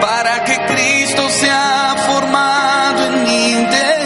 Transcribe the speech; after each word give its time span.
Para 0.00 0.44
que 0.44 0.56
Cristo 0.66 1.28
sea 1.30 1.94
formado 2.06 3.06
en 3.06 3.24
mi 3.24 3.52
interior. 3.52 3.97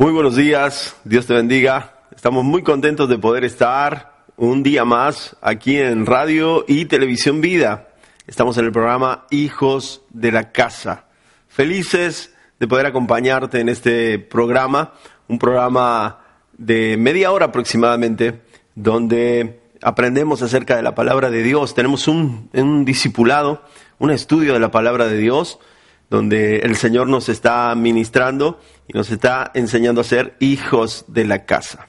Muy 0.00 0.12
buenos 0.12 0.36
días, 0.36 0.94
Dios 1.02 1.26
te 1.26 1.34
bendiga. 1.34 1.94
Estamos 2.14 2.44
muy 2.44 2.62
contentos 2.62 3.08
de 3.08 3.18
poder 3.18 3.44
estar 3.44 4.22
un 4.36 4.62
día 4.62 4.84
más 4.84 5.34
aquí 5.40 5.76
en 5.76 6.06
Radio 6.06 6.64
y 6.68 6.84
Televisión 6.84 7.40
Vida. 7.40 7.88
Estamos 8.28 8.56
en 8.58 8.66
el 8.66 8.70
programa 8.70 9.26
Hijos 9.30 10.02
de 10.10 10.30
la 10.30 10.52
Casa. 10.52 11.06
Felices 11.48 12.32
de 12.60 12.68
poder 12.68 12.86
acompañarte 12.86 13.58
en 13.58 13.68
este 13.68 14.20
programa, 14.20 14.94
un 15.26 15.40
programa 15.40 16.20
de 16.56 16.96
media 16.96 17.32
hora 17.32 17.46
aproximadamente, 17.46 18.42
donde 18.76 19.62
aprendemos 19.82 20.42
acerca 20.42 20.76
de 20.76 20.82
la 20.82 20.94
palabra 20.94 21.28
de 21.28 21.42
Dios. 21.42 21.74
Tenemos 21.74 22.06
un, 22.06 22.50
un 22.52 22.84
discipulado, 22.84 23.64
un 23.98 24.12
estudio 24.12 24.52
de 24.52 24.60
la 24.60 24.70
palabra 24.70 25.08
de 25.08 25.16
Dios 25.16 25.58
donde 26.10 26.58
el 26.58 26.76
Señor 26.76 27.08
nos 27.08 27.28
está 27.28 27.74
ministrando 27.74 28.60
y 28.86 28.96
nos 28.96 29.10
está 29.10 29.50
enseñando 29.54 30.00
a 30.00 30.04
ser 30.04 30.36
hijos 30.40 31.04
de 31.08 31.26
la 31.26 31.44
casa. 31.44 31.88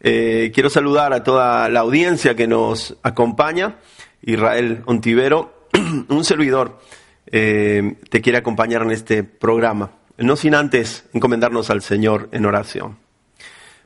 Eh, 0.00 0.50
quiero 0.52 0.68
saludar 0.68 1.12
a 1.12 1.22
toda 1.22 1.68
la 1.68 1.80
audiencia 1.80 2.34
que 2.34 2.48
nos 2.48 2.96
acompaña. 3.02 3.76
Israel 4.22 4.82
Ontivero, 4.86 5.68
un 6.08 6.24
servidor, 6.24 6.80
eh, 7.26 7.96
te 8.10 8.20
quiere 8.20 8.38
acompañar 8.38 8.82
en 8.82 8.90
este 8.90 9.22
programa. 9.22 9.92
No 10.18 10.36
sin 10.36 10.54
antes 10.54 11.04
encomendarnos 11.12 11.70
al 11.70 11.82
Señor 11.82 12.28
en 12.32 12.46
oración. 12.46 12.98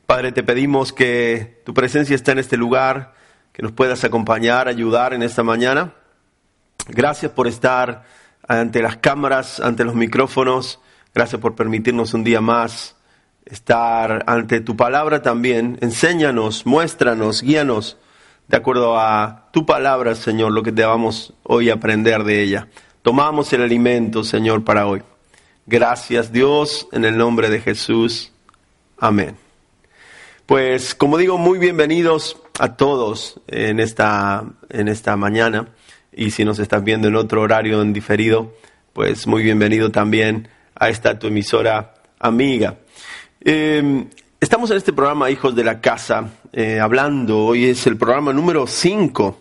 Padre, 0.07 0.31
te 0.31 0.43
pedimos 0.43 0.93
que 0.93 1.61
tu 1.65 1.73
presencia 1.73 2.15
esté 2.15 2.31
en 2.31 2.39
este 2.39 2.57
lugar, 2.57 3.13
que 3.53 3.61
nos 3.61 3.71
puedas 3.71 4.03
acompañar, 4.03 4.67
ayudar 4.67 5.13
en 5.13 5.21
esta 5.21 5.43
mañana. 5.43 5.93
Gracias 6.87 7.31
por 7.31 7.47
estar 7.47 8.05
ante 8.47 8.81
las 8.81 8.97
cámaras, 8.97 9.59
ante 9.59 9.83
los 9.83 9.95
micrófonos. 9.95 10.79
Gracias 11.13 11.41
por 11.41 11.55
permitirnos 11.55 12.13
un 12.13 12.23
día 12.23 12.41
más 12.41 12.95
estar 13.45 14.23
ante 14.27 14.61
tu 14.61 14.75
palabra 14.75 15.21
también. 15.21 15.77
Enséñanos, 15.81 16.65
muéstranos, 16.65 17.41
guíanos 17.41 17.97
de 18.47 18.57
acuerdo 18.57 18.97
a 18.97 19.49
tu 19.51 19.65
palabra, 19.65 20.15
Señor, 20.15 20.51
lo 20.51 20.63
que 20.63 20.71
debamos 20.71 21.33
hoy 21.43 21.69
aprender 21.69 22.23
de 22.23 22.41
ella. 22.41 22.67
Tomamos 23.01 23.51
el 23.53 23.61
alimento, 23.61 24.23
Señor, 24.23 24.63
para 24.63 24.87
hoy. 24.87 25.03
Gracias, 25.65 26.31
Dios, 26.31 26.87
en 26.93 27.03
el 27.03 27.17
nombre 27.17 27.49
de 27.49 27.59
Jesús. 27.59 28.31
Amén. 28.97 29.35
Pues, 30.45 30.95
como 30.95 31.17
digo, 31.17 31.37
muy 31.37 31.59
bienvenidos 31.59 32.37
a 32.57 32.77
todos 32.77 33.41
en 33.47 33.81
esta, 33.81 34.45
en 34.69 34.87
esta 34.87 35.17
mañana. 35.17 35.67
Y 36.17 36.31
si 36.31 36.43
nos 36.43 36.57
estás 36.57 36.83
viendo 36.83 37.07
en 37.07 37.15
otro 37.15 37.41
horario 37.41 37.79
en 37.79 37.93
diferido, 37.93 38.55
pues 38.91 39.27
muy 39.27 39.43
bienvenido 39.43 39.91
también 39.91 40.47
a 40.73 40.89
esta 40.89 41.19
tu 41.19 41.27
emisora 41.27 41.93
amiga. 42.17 42.79
Eh, 43.39 44.03
estamos 44.39 44.71
en 44.71 44.77
este 44.77 44.93
programa 44.93 45.29
Hijos 45.29 45.55
de 45.55 45.63
la 45.63 45.79
Casa, 45.79 46.31
eh, 46.51 46.79
hablando, 46.79 47.37
hoy 47.37 47.65
es 47.65 47.85
el 47.85 47.97
programa 47.97 48.33
número 48.33 48.65
5, 48.65 49.39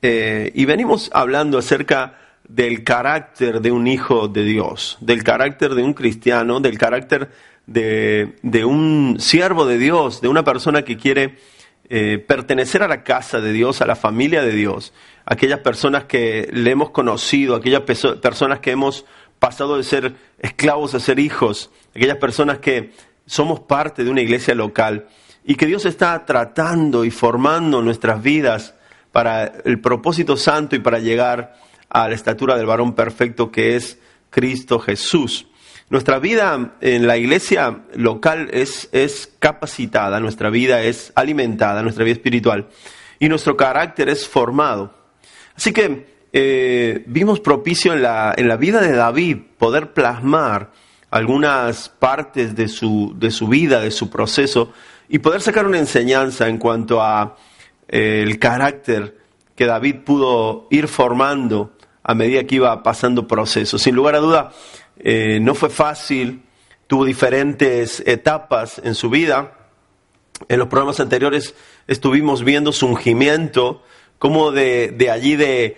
eh, 0.00 0.52
y 0.54 0.64
venimos 0.64 1.10
hablando 1.12 1.58
acerca 1.58 2.16
del 2.48 2.84
carácter 2.84 3.60
de 3.60 3.72
un 3.72 3.88
hijo 3.88 4.28
de 4.28 4.44
Dios, 4.44 4.98
del 5.00 5.24
carácter 5.24 5.74
de 5.74 5.82
un 5.82 5.92
cristiano, 5.92 6.60
del 6.60 6.78
carácter 6.78 7.32
de, 7.66 8.36
de 8.42 8.64
un 8.64 9.16
siervo 9.18 9.66
de 9.66 9.76
Dios, 9.76 10.20
de 10.20 10.28
una 10.28 10.44
persona 10.44 10.82
que 10.82 10.96
quiere 10.96 11.34
eh, 11.88 12.18
pertenecer 12.18 12.82
a 12.82 12.88
la 12.88 13.04
casa 13.04 13.40
de 13.40 13.52
Dios, 13.52 13.80
a 13.80 13.86
la 13.86 13.94
familia 13.94 14.42
de 14.42 14.50
Dios, 14.50 14.92
aquellas 15.26 15.60
personas 15.60 16.04
que 16.04 16.48
le 16.52 16.70
hemos 16.70 16.90
conocido, 16.90 17.56
aquellas 17.56 17.82
personas 17.82 18.60
que 18.60 18.70
hemos 18.70 19.04
pasado 19.38 19.76
de 19.76 19.82
ser 19.82 20.14
esclavos 20.38 20.94
a 20.94 21.00
ser 21.00 21.18
hijos, 21.18 21.70
aquellas 21.94 22.16
personas 22.16 22.58
que 22.58 22.92
somos 23.26 23.60
parte 23.60 24.04
de 24.04 24.10
una 24.10 24.22
iglesia 24.22 24.54
local 24.54 25.08
y 25.44 25.56
que 25.56 25.66
Dios 25.66 25.84
está 25.84 26.24
tratando 26.24 27.04
y 27.04 27.10
formando 27.10 27.82
nuestras 27.82 28.22
vidas 28.22 28.74
para 29.10 29.46
el 29.64 29.80
propósito 29.80 30.36
santo 30.36 30.76
y 30.76 30.78
para 30.78 31.00
llegar 31.00 31.56
a 31.88 32.08
la 32.08 32.14
estatura 32.14 32.56
del 32.56 32.66
varón 32.66 32.94
perfecto 32.94 33.50
que 33.50 33.76
es 33.76 33.98
Cristo 34.30 34.78
Jesús. 34.78 35.48
Nuestra 35.88 36.18
vida 36.18 36.74
en 36.80 37.06
la 37.06 37.16
iglesia 37.16 37.84
local 37.94 38.48
es, 38.52 38.88
es 38.92 39.32
capacitada, 39.38 40.18
nuestra 40.18 40.50
vida 40.50 40.82
es 40.82 41.12
alimentada, 41.14 41.82
nuestra 41.82 42.04
vida 42.04 42.14
espiritual, 42.14 42.68
y 43.20 43.28
nuestro 43.28 43.56
carácter 43.56 44.08
es 44.08 44.26
formado. 44.26 45.05
Así 45.56 45.72
que 45.72 46.06
eh, 46.32 47.02
vimos 47.06 47.40
propicio 47.40 47.92
en 47.92 48.02
la, 48.02 48.34
en 48.36 48.48
la 48.48 48.56
vida 48.56 48.80
de 48.80 48.92
David 48.92 49.38
poder 49.58 49.92
plasmar 49.92 50.70
algunas 51.10 51.88
partes 51.88 52.54
de 52.54 52.68
su, 52.68 53.14
de 53.16 53.30
su 53.30 53.48
vida, 53.48 53.80
de 53.80 53.90
su 53.90 54.10
proceso, 54.10 54.72
y 55.08 55.18
poder 55.20 55.40
sacar 55.40 55.66
una 55.66 55.78
enseñanza 55.78 56.48
en 56.48 56.58
cuanto 56.58 57.00
a 57.00 57.36
eh, 57.88 58.22
el 58.22 58.38
carácter 58.38 59.16
que 59.54 59.66
David 59.66 59.96
pudo 60.04 60.66
ir 60.70 60.88
formando 60.88 61.72
a 62.02 62.14
medida 62.14 62.44
que 62.44 62.56
iba 62.56 62.82
pasando 62.82 63.26
procesos. 63.26 63.82
Sin 63.82 63.94
lugar 63.94 64.14
a 64.16 64.18
duda, 64.18 64.52
eh, 64.98 65.38
no 65.40 65.54
fue 65.54 65.70
fácil, 65.70 66.42
tuvo 66.86 67.04
diferentes 67.04 68.02
etapas 68.06 68.80
en 68.84 68.94
su 68.94 69.08
vida. 69.10 69.54
En 70.48 70.58
los 70.58 70.68
programas 70.68 71.00
anteriores 71.00 71.54
estuvimos 71.86 72.44
viendo 72.44 72.72
su 72.72 72.86
ungimiento, 72.86 73.82
cómo 74.18 74.52
de, 74.52 74.88
de 74.88 75.10
allí 75.10 75.36
de, 75.36 75.76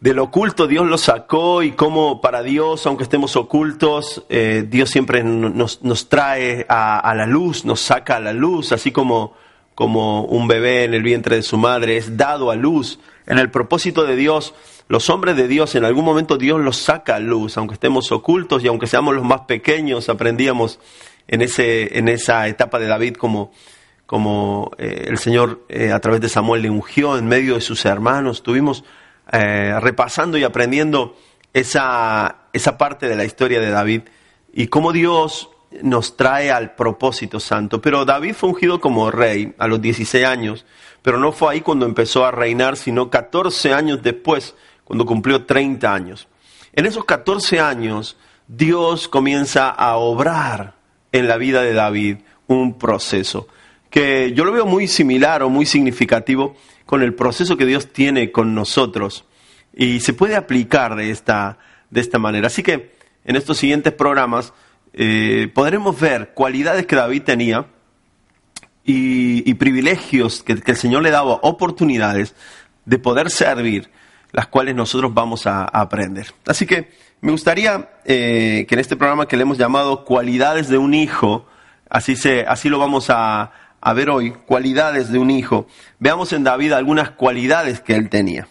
del 0.00 0.18
oculto 0.18 0.66
Dios 0.66 0.86
lo 0.86 0.98
sacó 0.98 1.62
y 1.62 1.72
cómo 1.72 2.20
para 2.20 2.42
Dios, 2.42 2.86
aunque 2.86 3.04
estemos 3.04 3.36
ocultos, 3.36 4.24
eh, 4.28 4.64
Dios 4.66 4.90
siempre 4.90 5.22
nos, 5.22 5.82
nos 5.82 6.08
trae 6.08 6.66
a, 6.68 6.98
a, 6.98 7.14
la 7.14 7.26
luz, 7.26 7.64
nos 7.64 7.80
saca 7.80 8.16
a 8.16 8.20
la 8.20 8.32
luz, 8.32 8.72
así 8.72 8.92
como, 8.92 9.34
como 9.74 10.24
un 10.24 10.48
bebé 10.48 10.84
en 10.84 10.94
el 10.94 11.02
vientre 11.02 11.36
de 11.36 11.42
su 11.42 11.58
madre 11.58 11.96
es 11.96 12.16
dado 12.16 12.50
a 12.50 12.56
luz. 12.56 12.98
En 13.26 13.38
el 13.38 13.50
propósito 13.50 14.04
de 14.04 14.16
Dios, 14.16 14.54
los 14.88 15.08
hombres 15.10 15.36
de 15.36 15.46
Dios, 15.46 15.74
en 15.74 15.84
algún 15.84 16.04
momento 16.04 16.36
Dios 16.36 16.60
los 16.60 16.78
saca 16.78 17.16
a 17.16 17.20
luz, 17.20 17.56
aunque 17.58 17.74
estemos 17.74 18.10
ocultos 18.10 18.64
y 18.64 18.68
aunque 18.68 18.86
seamos 18.86 19.14
los 19.14 19.24
más 19.24 19.42
pequeños, 19.42 20.08
aprendíamos 20.08 20.80
en, 21.28 21.42
ese, 21.42 21.98
en 21.98 22.08
esa 22.08 22.48
etapa 22.48 22.78
de 22.78 22.86
David 22.86 23.14
como, 23.14 23.52
como 24.10 24.72
eh, 24.76 25.04
el 25.06 25.18
Señor 25.18 25.60
eh, 25.68 25.92
a 25.92 26.00
través 26.00 26.20
de 26.20 26.28
Samuel 26.28 26.62
le 26.62 26.68
ungió 26.68 27.16
en 27.16 27.28
medio 27.28 27.54
de 27.54 27.60
sus 27.60 27.84
hermanos. 27.84 28.42
Tuvimos 28.42 28.82
eh, 29.30 29.78
repasando 29.78 30.36
y 30.36 30.42
aprendiendo 30.42 31.16
esa, 31.54 32.38
esa 32.52 32.76
parte 32.76 33.08
de 33.08 33.14
la 33.14 33.24
historia 33.24 33.60
de 33.60 33.70
David 33.70 34.00
y 34.52 34.66
cómo 34.66 34.90
Dios 34.90 35.50
nos 35.82 36.16
trae 36.16 36.50
al 36.50 36.74
propósito 36.74 37.38
santo. 37.38 37.80
Pero 37.80 38.04
David 38.04 38.34
fue 38.34 38.48
ungido 38.48 38.80
como 38.80 39.12
rey 39.12 39.54
a 39.58 39.68
los 39.68 39.80
16 39.80 40.24
años, 40.24 40.66
pero 41.02 41.20
no 41.20 41.30
fue 41.30 41.52
ahí 41.52 41.60
cuando 41.60 41.86
empezó 41.86 42.24
a 42.24 42.32
reinar, 42.32 42.76
sino 42.76 43.10
14 43.10 43.72
años 43.72 44.02
después, 44.02 44.56
cuando 44.82 45.06
cumplió 45.06 45.44
30 45.44 45.94
años. 45.94 46.26
En 46.72 46.84
esos 46.84 47.04
14 47.04 47.60
años, 47.60 48.16
Dios 48.48 49.06
comienza 49.06 49.68
a 49.68 49.98
obrar 49.98 50.74
en 51.12 51.28
la 51.28 51.36
vida 51.36 51.62
de 51.62 51.74
David 51.74 52.16
un 52.48 52.76
proceso 52.76 53.46
que 53.90 54.32
yo 54.32 54.44
lo 54.44 54.52
veo 54.52 54.66
muy 54.66 54.88
similar 54.88 55.42
o 55.42 55.50
muy 55.50 55.66
significativo 55.66 56.56
con 56.86 57.02
el 57.02 57.14
proceso 57.14 57.56
que 57.56 57.66
Dios 57.66 57.92
tiene 57.92 58.32
con 58.32 58.54
nosotros 58.54 59.24
y 59.74 60.00
se 60.00 60.12
puede 60.12 60.36
aplicar 60.36 60.96
de 60.96 61.10
esta, 61.10 61.58
de 61.90 62.00
esta 62.00 62.18
manera. 62.18 62.46
Así 62.46 62.62
que 62.62 62.94
en 63.24 63.36
estos 63.36 63.58
siguientes 63.58 63.92
programas 63.92 64.52
eh, 64.92 65.50
podremos 65.52 65.98
ver 65.98 66.32
cualidades 66.34 66.86
que 66.86 66.96
David 66.96 67.22
tenía 67.22 67.66
y, 68.84 69.54
privilegios 69.54 70.42
que, 70.42 70.52
el 70.52 70.76
Señor 70.76 71.02
le 71.02 71.10
daba, 71.10 71.34
oportunidades 71.42 72.34
de 72.86 72.98
poder 72.98 73.30
servir, 73.30 73.90
las 74.32 74.48
cuales 74.48 74.74
nosotros 74.74 75.14
vamos 75.14 75.46
a, 75.46 75.62
a 75.62 75.80
aprender. 75.80 76.32
Así 76.46 76.66
que 76.66 76.88
me 77.20 77.32
gustaría 77.32 77.90
eh, 78.04 78.64
que 78.66 78.74
en 78.74 78.78
este 78.78 78.96
programa 78.96 79.28
que 79.28 79.36
le 79.36 79.42
hemos 79.42 79.58
llamado 79.58 80.04
Cualidades 80.04 80.68
de 80.68 80.78
un 80.78 80.94
Hijo, 80.94 81.46
así, 81.90 82.16
se, 82.16 82.46
así 82.46 82.70
lo 82.70 82.78
vamos 82.78 83.10
a, 83.10 83.52
a 83.80 83.92
ver 83.92 84.10
hoy, 84.10 84.32
Cualidades 84.46 85.10
de 85.10 85.18
un 85.18 85.30
Hijo, 85.30 85.66
veamos 85.98 86.32
en 86.32 86.44
David 86.44 86.72
algunas 86.72 87.10
cualidades 87.10 87.80
que 87.80 87.94
él 87.94 88.08
tenía. 88.08 88.48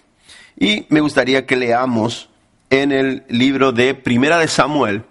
Y 0.57 0.85
me 0.89 1.01
gustaría 1.01 1.45
que 1.45 1.55
leamos 1.55 2.29
en 2.69 2.91
el 2.91 3.23
libro 3.29 3.71
de 3.71 3.95
Primera 3.95 4.37
de 4.37 4.47
Samuel, 4.47 5.03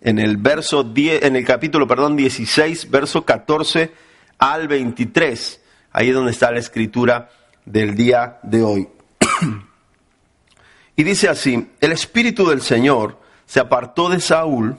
en 0.00 0.18
el 0.18 0.36
verso 0.36 0.82
10, 0.84 1.24
en 1.24 1.36
el 1.36 1.44
capítulo, 1.44 1.86
perdón, 1.86 2.16
16, 2.16 2.90
verso 2.90 3.24
14 3.24 3.92
al 4.38 4.68
23. 4.68 5.60
Ahí 5.92 6.08
es 6.08 6.14
donde 6.14 6.32
está 6.32 6.50
la 6.50 6.58
escritura 6.58 7.30
del 7.64 7.94
día 7.94 8.38
de 8.42 8.62
hoy. 8.62 8.88
y 10.96 11.02
dice 11.02 11.28
así, 11.28 11.68
el 11.80 11.92
espíritu 11.92 12.48
del 12.48 12.62
Señor 12.62 13.18
se 13.46 13.60
apartó 13.60 14.08
de 14.08 14.20
Saúl 14.20 14.76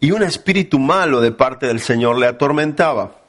y 0.00 0.12
un 0.12 0.22
espíritu 0.22 0.78
malo 0.78 1.20
de 1.20 1.32
parte 1.32 1.66
del 1.66 1.80
Señor 1.80 2.18
le 2.18 2.26
atormentaba. 2.26 3.19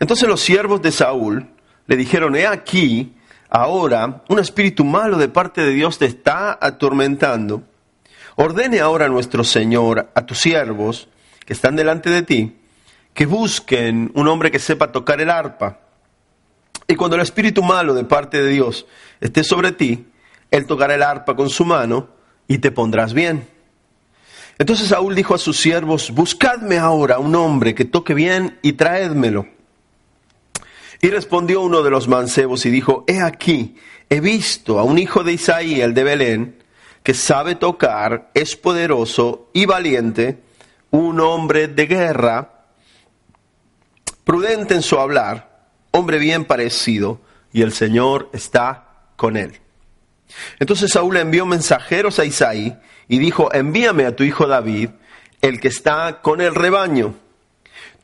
Entonces 0.00 0.28
los 0.28 0.40
siervos 0.40 0.80
de 0.82 0.92
Saúl 0.92 1.48
le 1.86 1.96
dijeron, 1.96 2.36
he 2.36 2.46
aquí, 2.46 3.14
ahora 3.50 4.22
un 4.28 4.38
espíritu 4.38 4.84
malo 4.84 5.18
de 5.18 5.28
parte 5.28 5.62
de 5.62 5.72
Dios 5.72 5.98
te 5.98 6.06
está 6.06 6.58
atormentando. 6.60 7.62
Ordene 8.36 8.80
ahora 8.80 9.06
a 9.06 9.08
nuestro 9.08 9.42
Señor 9.42 10.10
a 10.14 10.26
tus 10.26 10.38
siervos 10.38 11.08
que 11.44 11.54
están 11.54 11.74
delante 11.74 12.10
de 12.10 12.22
ti, 12.22 12.56
que 13.14 13.26
busquen 13.26 14.12
un 14.14 14.28
hombre 14.28 14.50
que 14.50 14.58
sepa 14.58 14.92
tocar 14.92 15.20
el 15.20 15.30
arpa. 15.30 15.80
Y 16.86 16.94
cuando 16.94 17.16
el 17.16 17.22
espíritu 17.22 17.62
malo 17.62 17.94
de 17.94 18.04
parte 18.04 18.42
de 18.42 18.50
Dios 18.50 18.86
esté 19.20 19.42
sobre 19.42 19.72
ti, 19.72 20.06
él 20.50 20.66
tocará 20.66 20.94
el 20.94 21.02
arpa 21.02 21.34
con 21.34 21.50
su 21.50 21.64
mano 21.64 22.08
y 22.46 22.58
te 22.58 22.70
pondrás 22.70 23.12
bien. 23.12 23.48
Entonces 24.58 24.88
Saúl 24.88 25.14
dijo 25.14 25.34
a 25.34 25.38
sus 25.38 25.58
siervos, 25.58 26.10
buscadme 26.10 26.78
ahora 26.78 27.18
un 27.18 27.34
hombre 27.34 27.74
que 27.74 27.84
toque 27.84 28.14
bien 28.14 28.58
y 28.62 28.74
traédmelo. 28.74 29.57
Y 31.00 31.10
respondió 31.10 31.62
uno 31.62 31.82
de 31.82 31.90
los 31.90 32.08
mancebos 32.08 32.66
y 32.66 32.70
dijo, 32.70 33.04
he 33.06 33.20
aquí, 33.20 33.76
he 34.08 34.20
visto 34.20 34.78
a 34.78 34.82
un 34.82 34.98
hijo 34.98 35.22
de 35.22 35.34
Isaí, 35.34 35.80
el 35.80 35.94
de 35.94 36.04
Belén, 36.04 36.62
que 37.02 37.14
sabe 37.14 37.54
tocar, 37.54 38.30
es 38.34 38.56
poderoso 38.56 39.48
y 39.52 39.66
valiente, 39.66 40.42
un 40.90 41.20
hombre 41.20 41.68
de 41.68 41.86
guerra, 41.86 42.64
prudente 44.24 44.74
en 44.74 44.82
su 44.82 44.98
hablar, 44.98 45.68
hombre 45.92 46.18
bien 46.18 46.44
parecido, 46.44 47.20
y 47.52 47.62
el 47.62 47.72
Señor 47.72 48.28
está 48.32 48.88
con 49.16 49.36
él. 49.36 49.58
Entonces 50.58 50.90
Saúl 50.92 51.16
envió 51.16 51.46
mensajeros 51.46 52.18
a 52.18 52.24
Isaí 52.24 52.76
y 53.08 53.18
dijo, 53.18 53.52
envíame 53.54 54.04
a 54.04 54.14
tu 54.14 54.24
hijo 54.24 54.46
David, 54.46 54.90
el 55.40 55.60
que 55.60 55.68
está 55.68 56.20
con 56.20 56.40
el 56.40 56.54
rebaño. 56.54 57.14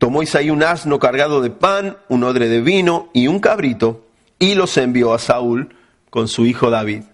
Tomó 0.05 0.23
Isaí 0.23 0.51
un 0.51 0.63
asno 0.63 0.99
cargado 0.99 1.41
de 1.41 1.49
pan, 1.49 1.97
un 2.11 2.25
odre 2.25 2.47
de 2.51 2.61
vino 2.61 3.09
y 3.15 3.27
un 3.27 3.41
cabrito, 3.41 4.05
y 4.39 4.55
los 4.55 4.77
envió 4.77 5.15
a 5.15 5.19
Saúl 5.19 5.75
con 6.11 6.29
su 6.29 6.45
hijo 6.45 6.69
David. 6.69 7.05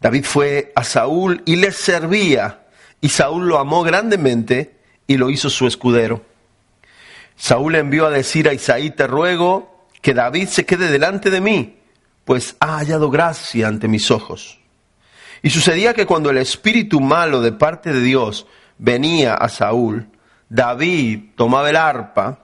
David 0.00 0.24
fue 0.24 0.72
a 0.76 0.84
Saúl 0.84 1.42
y 1.44 1.56
le 1.56 1.72
servía, 1.72 2.60
y 3.00 3.08
Saúl 3.08 3.48
lo 3.48 3.58
amó 3.58 3.82
grandemente 3.82 4.76
y 5.08 5.16
lo 5.16 5.28
hizo 5.28 5.50
su 5.50 5.66
escudero. 5.66 6.24
Saúl 7.34 7.74
envió 7.74 8.06
a 8.06 8.10
decir 8.10 8.48
a 8.48 8.54
Isaí, 8.54 8.92
te 8.92 9.08
ruego 9.08 9.88
que 10.00 10.14
David 10.14 10.50
se 10.50 10.64
quede 10.64 10.88
delante 10.88 11.30
de 11.30 11.40
mí, 11.40 11.78
pues 12.24 12.54
ha 12.60 12.76
hallado 12.76 13.10
gracia 13.10 13.66
ante 13.66 13.88
mis 13.88 14.12
ojos. 14.12 14.60
Y 15.42 15.50
sucedía 15.50 15.94
que 15.94 16.06
cuando 16.06 16.30
el 16.30 16.38
espíritu 16.38 17.00
malo 17.00 17.40
de 17.40 17.50
parte 17.50 17.92
de 17.92 18.02
Dios 18.02 18.46
venía 18.78 19.34
a 19.34 19.48
Saúl, 19.48 20.06
David 20.52 21.30
tomaba 21.34 21.70
el 21.70 21.76
arpa, 21.76 22.38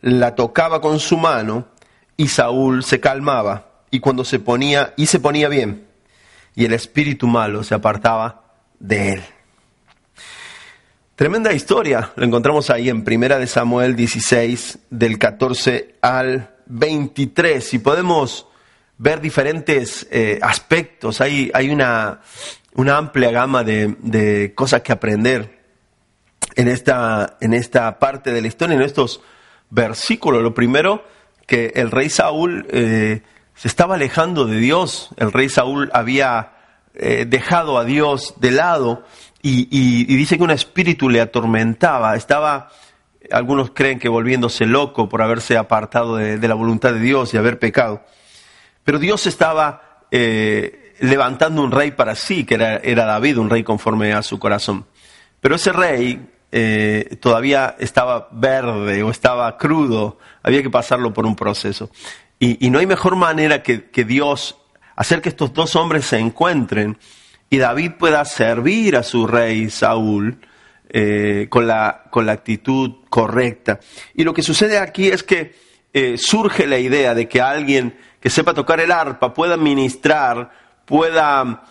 la 0.00 0.34
tocaba 0.34 0.80
con 0.80 0.98
su 0.98 1.18
mano 1.18 1.66
y 2.16 2.28
Saúl 2.28 2.82
se 2.82 3.00
calmaba. 3.00 3.66
Y 3.90 4.00
cuando 4.00 4.24
se 4.24 4.38
ponía 4.38 4.94
y 4.96 5.04
se 5.06 5.20
ponía 5.20 5.50
bien 5.50 5.86
y 6.56 6.64
el 6.64 6.72
espíritu 6.72 7.26
malo 7.26 7.62
se 7.64 7.74
apartaba 7.74 8.44
de 8.78 9.12
él. 9.12 9.22
Tremenda 11.16 11.52
historia, 11.52 12.12
lo 12.16 12.24
encontramos 12.24 12.70
ahí 12.70 12.88
en 12.88 13.04
Primera 13.04 13.38
de 13.38 13.46
Samuel 13.46 13.94
16 13.94 14.78
del 14.88 15.18
14 15.18 15.96
al 16.00 16.54
23 16.64 17.74
y 17.74 17.78
podemos 17.78 18.46
ver 18.96 19.20
diferentes 19.20 20.08
eh, 20.10 20.38
aspectos, 20.40 21.20
hay, 21.20 21.50
hay 21.52 21.68
una, 21.68 22.20
una, 22.74 22.96
amplia 22.96 23.30
gama 23.30 23.64
de, 23.64 23.96
de 24.00 24.54
cosas 24.54 24.80
que 24.80 24.92
aprender 24.92 25.57
en 26.58 26.66
esta, 26.66 27.36
en 27.40 27.54
esta 27.54 28.00
parte 28.00 28.32
de 28.32 28.42
la 28.42 28.48
historia, 28.48 28.74
en 28.74 28.82
estos 28.82 29.22
versículos. 29.70 30.42
Lo 30.42 30.54
primero, 30.54 31.04
que 31.46 31.72
el 31.76 31.92
rey 31.92 32.10
Saúl 32.10 32.66
eh, 32.70 33.22
se 33.54 33.68
estaba 33.68 33.94
alejando 33.94 34.44
de 34.44 34.58
Dios, 34.58 35.10
el 35.16 35.32
rey 35.32 35.48
Saúl 35.48 35.88
había 35.94 36.52
eh, 36.94 37.26
dejado 37.28 37.78
a 37.78 37.84
Dios 37.84 38.34
de 38.38 38.50
lado 38.50 39.04
y, 39.40 39.68
y, 39.70 40.16
dice 40.16 40.36
que 40.36 40.42
un 40.42 40.50
espíritu 40.50 41.08
le 41.08 41.20
atormentaba, 41.20 42.16
estaba, 42.16 42.70
algunos 43.30 43.70
creen 43.70 44.00
que 44.00 44.08
volviéndose 44.08 44.66
loco 44.66 45.08
por 45.08 45.22
haberse 45.22 45.56
apartado 45.56 46.16
de, 46.16 46.38
de 46.38 46.48
la 46.48 46.54
voluntad 46.54 46.92
de 46.92 46.98
Dios 46.98 47.32
y 47.32 47.36
haber 47.36 47.60
pecado. 47.60 48.02
Pero 48.82 48.98
Dios 48.98 49.28
estaba 49.28 50.06
eh, 50.10 50.96
levantando 50.98 51.62
un 51.62 51.70
rey 51.70 51.92
para 51.92 52.16
sí, 52.16 52.44
que 52.44 52.54
era, 52.54 52.78
era 52.78 53.04
David, 53.04 53.38
un 53.38 53.48
rey 53.48 53.62
conforme 53.62 54.12
a 54.12 54.24
su 54.24 54.40
corazón. 54.40 54.86
Pero 55.40 55.54
ese 55.54 55.72
rey 55.72 56.28
eh, 56.50 57.18
todavía 57.20 57.76
estaba 57.78 58.28
verde 58.32 59.02
o 59.02 59.10
estaba 59.10 59.58
crudo, 59.58 60.18
había 60.42 60.62
que 60.62 60.70
pasarlo 60.70 61.12
por 61.12 61.26
un 61.26 61.36
proceso. 61.36 61.90
Y, 62.40 62.70
no 62.70 62.78
hay 62.78 62.86
mejor 62.86 63.16
manera 63.16 63.62
que, 63.62 63.90
que, 63.90 64.04
Dios 64.04 64.56
hacer 64.94 65.20
que 65.20 65.28
estos 65.28 65.52
dos 65.52 65.74
hombres 65.74 66.06
se 66.06 66.18
encuentren 66.18 66.96
y 67.50 67.58
David 67.58 67.92
pueda 67.98 68.24
servir 68.24 68.96
a 68.96 69.02
su 69.02 69.26
rey 69.26 69.68
Saúl 69.70 70.38
eh, 70.88 71.48
con, 71.50 71.66
la, 71.66 72.04
con 72.10 72.26
la 72.26 72.32
actitud 72.32 72.98
correcta. 73.10 73.80
Y 74.14 74.22
lo 74.22 74.32
que 74.32 74.42
sucede 74.42 74.78
aquí 74.78 75.08
es 75.08 75.24
que 75.24 75.56
eh, 75.92 76.16
surge 76.16 76.66
la 76.66 76.78
idea 76.78 77.12
de 77.12 77.28
que 77.28 77.40
alguien 77.40 77.98
que 78.20 78.30
sepa 78.30 78.54
tocar 78.54 78.78
el 78.78 78.92
arpa 78.92 79.34
pueda 79.34 79.56
ministrar, 79.56 80.50
pueda 80.84 81.64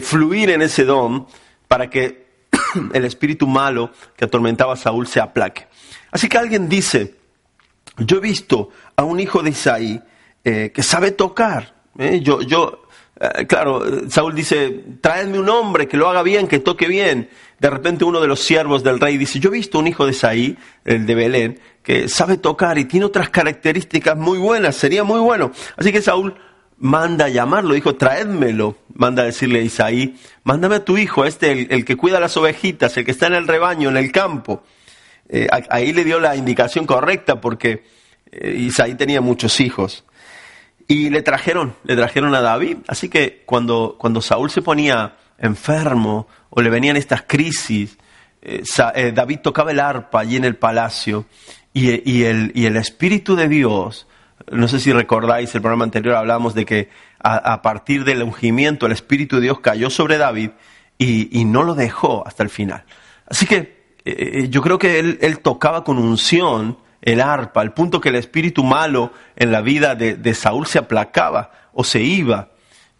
fluir 0.00 0.48
en 0.48 0.62
ese 0.62 0.86
don 0.86 1.26
para 1.68 1.90
que 1.90 2.27
el 2.92 3.04
espíritu 3.04 3.46
malo 3.46 3.90
que 4.16 4.24
atormentaba 4.24 4.74
a 4.74 4.76
Saúl 4.76 5.06
se 5.06 5.20
aplaque. 5.20 5.66
Así 6.10 6.28
que 6.28 6.38
alguien 6.38 6.68
dice, 6.68 7.16
yo 7.98 8.18
he 8.18 8.20
visto 8.20 8.70
a 8.96 9.04
un 9.04 9.20
hijo 9.20 9.42
de 9.42 9.50
Isaí 9.50 10.00
eh, 10.44 10.72
que 10.74 10.82
sabe 10.82 11.12
tocar. 11.12 11.74
¿eh? 11.98 12.20
Yo, 12.22 12.40
yo 12.42 12.88
eh, 13.20 13.46
claro, 13.46 13.82
Saúl 14.08 14.34
dice, 14.34 14.84
tráeme 15.00 15.38
un 15.38 15.48
hombre 15.48 15.88
que 15.88 15.96
lo 15.96 16.08
haga 16.08 16.22
bien, 16.22 16.46
que 16.46 16.60
toque 16.60 16.86
bien. 16.86 17.28
De 17.58 17.70
repente 17.70 18.04
uno 18.04 18.20
de 18.20 18.28
los 18.28 18.40
siervos 18.40 18.84
del 18.84 19.00
rey 19.00 19.18
dice, 19.18 19.40
yo 19.40 19.50
he 19.50 19.54
visto 19.54 19.78
un 19.78 19.88
hijo 19.88 20.06
de 20.06 20.12
Isaí, 20.12 20.56
el 20.84 21.06
de 21.06 21.14
Belén, 21.14 21.60
que 21.82 22.08
sabe 22.08 22.36
tocar 22.36 22.78
y 22.78 22.84
tiene 22.84 23.06
otras 23.06 23.30
características 23.30 24.16
muy 24.16 24.38
buenas, 24.38 24.76
sería 24.76 25.02
muy 25.02 25.20
bueno. 25.20 25.50
Así 25.76 25.90
que 25.90 26.00
Saúl 26.00 26.34
manda 26.78 27.26
a 27.26 27.28
llamarlo, 27.28 27.74
dijo, 27.74 27.96
traédmelo, 27.96 28.76
manda 28.94 29.22
a 29.22 29.26
decirle 29.26 29.60
a 29.60 29.62
Isaí, 29.62 30.16
mándame 30.44 30.76
a 30.76 30.84
tu 30.84 30.96
hijo, 30.96 31.24
este, 31.24 31.52
el, 31.52 31.66
el, 31.70 31.84
que 31.84 31.96
cuida 31.96 32.20
las 32.20 32.36
ovejitas, 32.36 32.96
el 32.96 33.04
que 33.04 33.10
está 33.10 33.26
en 33.26 33.34
el 33.34 33.48
rebaño, 33.48 33.88
en 33.88 33.96
el 33.96 34.12
campo. 34.12 34.62
Eh, 35.28 35.46
ahí 35.70 35.92
le 35.92 36.04
dio 36.04 36.20
la 36.20 36.36
indicación 36.36 36.86
correcta 36.86 37.40
porque 37.40 37.84
eh, 38.30 38.54
Isaí 38.56 38.94
tenía 38.94 39.20
muchos 39.20 39.60
hijos. 39.60 40.04
Y 40.86 41.10
le 41.10 41.20
trajeron, 41.20 41.74
le 41.84 41.96
trajeron 41.96 42.34
a 42.34 42.40
David. 42.40 42.78
Así 42.86 43.10
que 43.10 43.42
cuando, 43.44 43.96
cuando 43.98 44.22
Saúl 44.22 44.50
se 44.50 44.62
ponía 44.62 45.16
enfermo 45.38 46.28
o 46.48 46.62
le 46.62 46.70
venían 46.70 46.96
estas 46.96 47.22
crisis, 47.22 47.98
eh, 48.40 48.62
David 49.14 49.40
tocaba 49.42 49.70
el 49.72 49.80
arpa 49.80 50.20
allí 50.20 50.36
en 50.36 50.44
el 50.44 50.56
palacio 50.56 51.26
y, 51.74 51.90
el, 52.24 52.52
y 52.54 52.64
el 52.64 52.76
Espíritu 52.76 53.36
de 53.36 53.48
Dios 53.48 54.06
no 54.52 54.68
sé 54.68 54.80
si 54.80 54.92
recordáis, 54.92 55.54
el 55.54 55.60
programa 55.60 55.84
anterior 55.84 56.14
hablábamos 56.16 56.54
de 56.54 56.64
que 56.64 56.88
a, 57.20 57.62
partir 57.62 58.04
del 58.04 58.22
ungimiento 58.22 58.86
el 58.86 58.92
Espíritu 58.92 59.36
de 59.36 59.42
Dios 59.42 59.60
cayó 59.60 59.90
sobre 59.90 60.18
David 60.18 60.50
y, 60.98 61.44
no 61.44 61.62
lo 61.62 61.74
dejó 61.74 62.26
hasta 62.26 62.42
el 62.42 62.50
final. 62.50 62.84
Así 63.26 63.46
que 63.46 63.56
eh, 63.56 63.74
eh, 64.04 64.48
yo 64.48 64.62
creo 64.62 64.78
que 64.78 64.98
él, 64.98 65.38
tocaba 65.40 65.84
con 65.84 65.98
unción 65.98 66.78
el 67.02 67.20
arpa, 67.20 67.60
al 67.60 67.72
punto 67.74 68.00
que 68.00 68.08
el 68.08 68.16
espíritu 68.16 68.64
malo 68.64 69.12
en 69.36 69.52
la 69.52 69.60
vida 69.60 69.94
de, 69.94 70.34
Saúl 70.34 70.66
se 70.66 70.78
aplacaba 70.78 71.52
o 71.72 71.84
se 71.84 72.00
iba. 72.00 72.50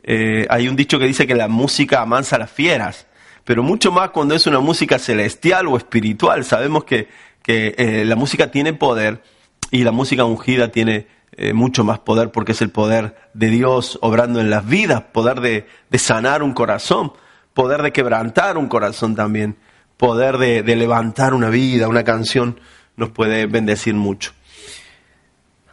Eh, 0.03 0.47
hay 0.49 0.69
un 0.69 0.77
dicho 0.77 0.99
que 0.99 1.07
dice 1.07 1.27
que 1.27 1.35
la 1.35 1.49
música 1.49 2.01
amansa 2.01 2.37
a 2.37 2.39
las 2.39 2.51
fieras, 2.51 3.07
pero 3.45 3.63
mucho 3.63 3.91
más 3.91 4.11
cuando 4.11 4.35
es 4.35 4.47
una 4.47 4.61
música 4.61 4.99
celestial 4.99 5.67
o 5.67 5.77
espiritual. 5.77 6.45
Sabemos 6.45 6.85
que, 6.85 7.09
que 7.43 8.05
la 8.05 8.15
música 8.15 8.51
tiene 8.51 8.73
poder 8.73 9.23
y 9.71 9.83
la 9.85 9.91
música 9.93 10.25
ungida 10.25 10.69
tiene 10.69 11.07
eh, 11.41 11.53
mucho 11.53 11.85
más 11.85 12.01
poder 12.01 12.33
porque 12.33 12.51
es 12.51 12.63
el 12.63 12.71
poder 12.71 13.15
de 13.33 13.47
Dios 13.47 13.97
obrando 14.03 14.41
en 14.41 14.51
las 14.51 14.67
vidas, 14.67 15.03
poder 15.13 15.41
de, 15.41 15.67
sanar 15.97 16.43
un 16.43 16.53
corazón, 16.53 17.13
poder 17.55 17.83
de 17.83 17.93
quebrantar 17.93 18.59
un 18.59 18.67
corazón 18.67 19.15
también, 19.15 19.57
poder 19.97 20.37
de, 20.39 20.65
levantar 20.75 21.35
una 21.35 21.49
vida, 21.49 21.87
una 21.87 22.03
canción 22.03 22.59
nos 22.97 23.11
puede 23.11 23.47
bendecir 23.47 23.95
mucho. 23.95 24.33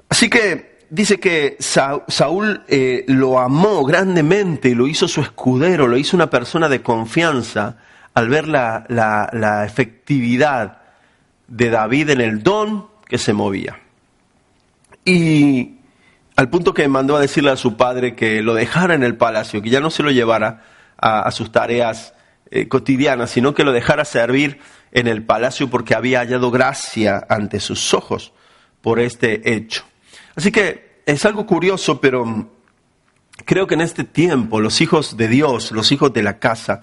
Así 0.08 0.30
que 0.30 0.86
dice 0.92 1.20
que 1.20 1.58
Saúl 1.60 2.64
eh, 2.68 3.04
lo 3.08 3.40
amó 3.40 3.84
grandemente 3.86 4.70
y 4.70 4.76
lo 4.76 4.86
hizo 4.86 5.08
su 5.08 5.20
escudero, 5.22 5.88
lo 5.88 5.98
hizo 5.98 6.16
una 6.16 6.30
persona 6.30 6.70
de 6.70 6.84
confianza 6.84 7.78
al 8.14 8.30
ver 8.30 8.48
la 8.48 9.64
efectividad 9.66 10.78
de 11.48 11.72
David 11.72 12.12
en 12.12 12.22
el 12.22 12.44
don 12.44 12.86
que 13.08 13.18
se 13.18 13.34
movía. 13.34 13.80
Y 15.06 15.76
al 16.36 16.50
punto 16.50 16.74
que 16.74 16.88
mandó 16.88 17.16
a 17.16 17.22
decirle 17.22 17.52
a 17.52 17.56
su 17.56 17.78
padre 17.78 18.16
que 18.16 18.42
lo 18.42 18.56
dejara 18.56 18.96
en 18.96 19.04
el 19.04 19.16
palacio, 19.16 19.62
que 19.62 19.70
ya 19.70 19.80
no 19.80 19.92
se 19.92 20.04
lo 20.04 20.10
llevara 20.10 20.66
a, 20.98 21.30
sus 21.32 21.52
tareas 21.52 22.14
eh, 22.50 22.68
cotidianas, 22.68 23.30
sino 23.30 23.54
que 23.54 23.64
lo 23.64 23.72
dejara 23.72 24.04
servir 24.04 24.60
en 24.92 25.08
el 25.08 25.24
palacio 25.24 25.70
porque 25.70 25.94
había 25.94 26.20
hallado 26.20 26.50
gracia 26.50 27.26
ante 27.30 27.60
sus 27.60 27.94
ojos 27.94 28.34
por 28.82 29.00
este 29.00 29.54
hecho. 29.54 29.84
Así 30.36 30.52
que 30.52 31.02
es 31.06 31.24
algo 31.26 31.46
curioso, 31.46 32.02
pero 32.02 32.50
creo 33.46 33.68
que 33.68 33.76
en 33.76 33.82
este 33.82 34.04
tiempo 34.04 34.60
los 34.60 34.82
hijos 34.82 35.18
de 35.18 35.28
Dios, 35.28 35.72
los 35.72 35.92
hijos 35.92 36.14
de 36.14 36.24
la 36.24 36.40
casa, 36.40 36.82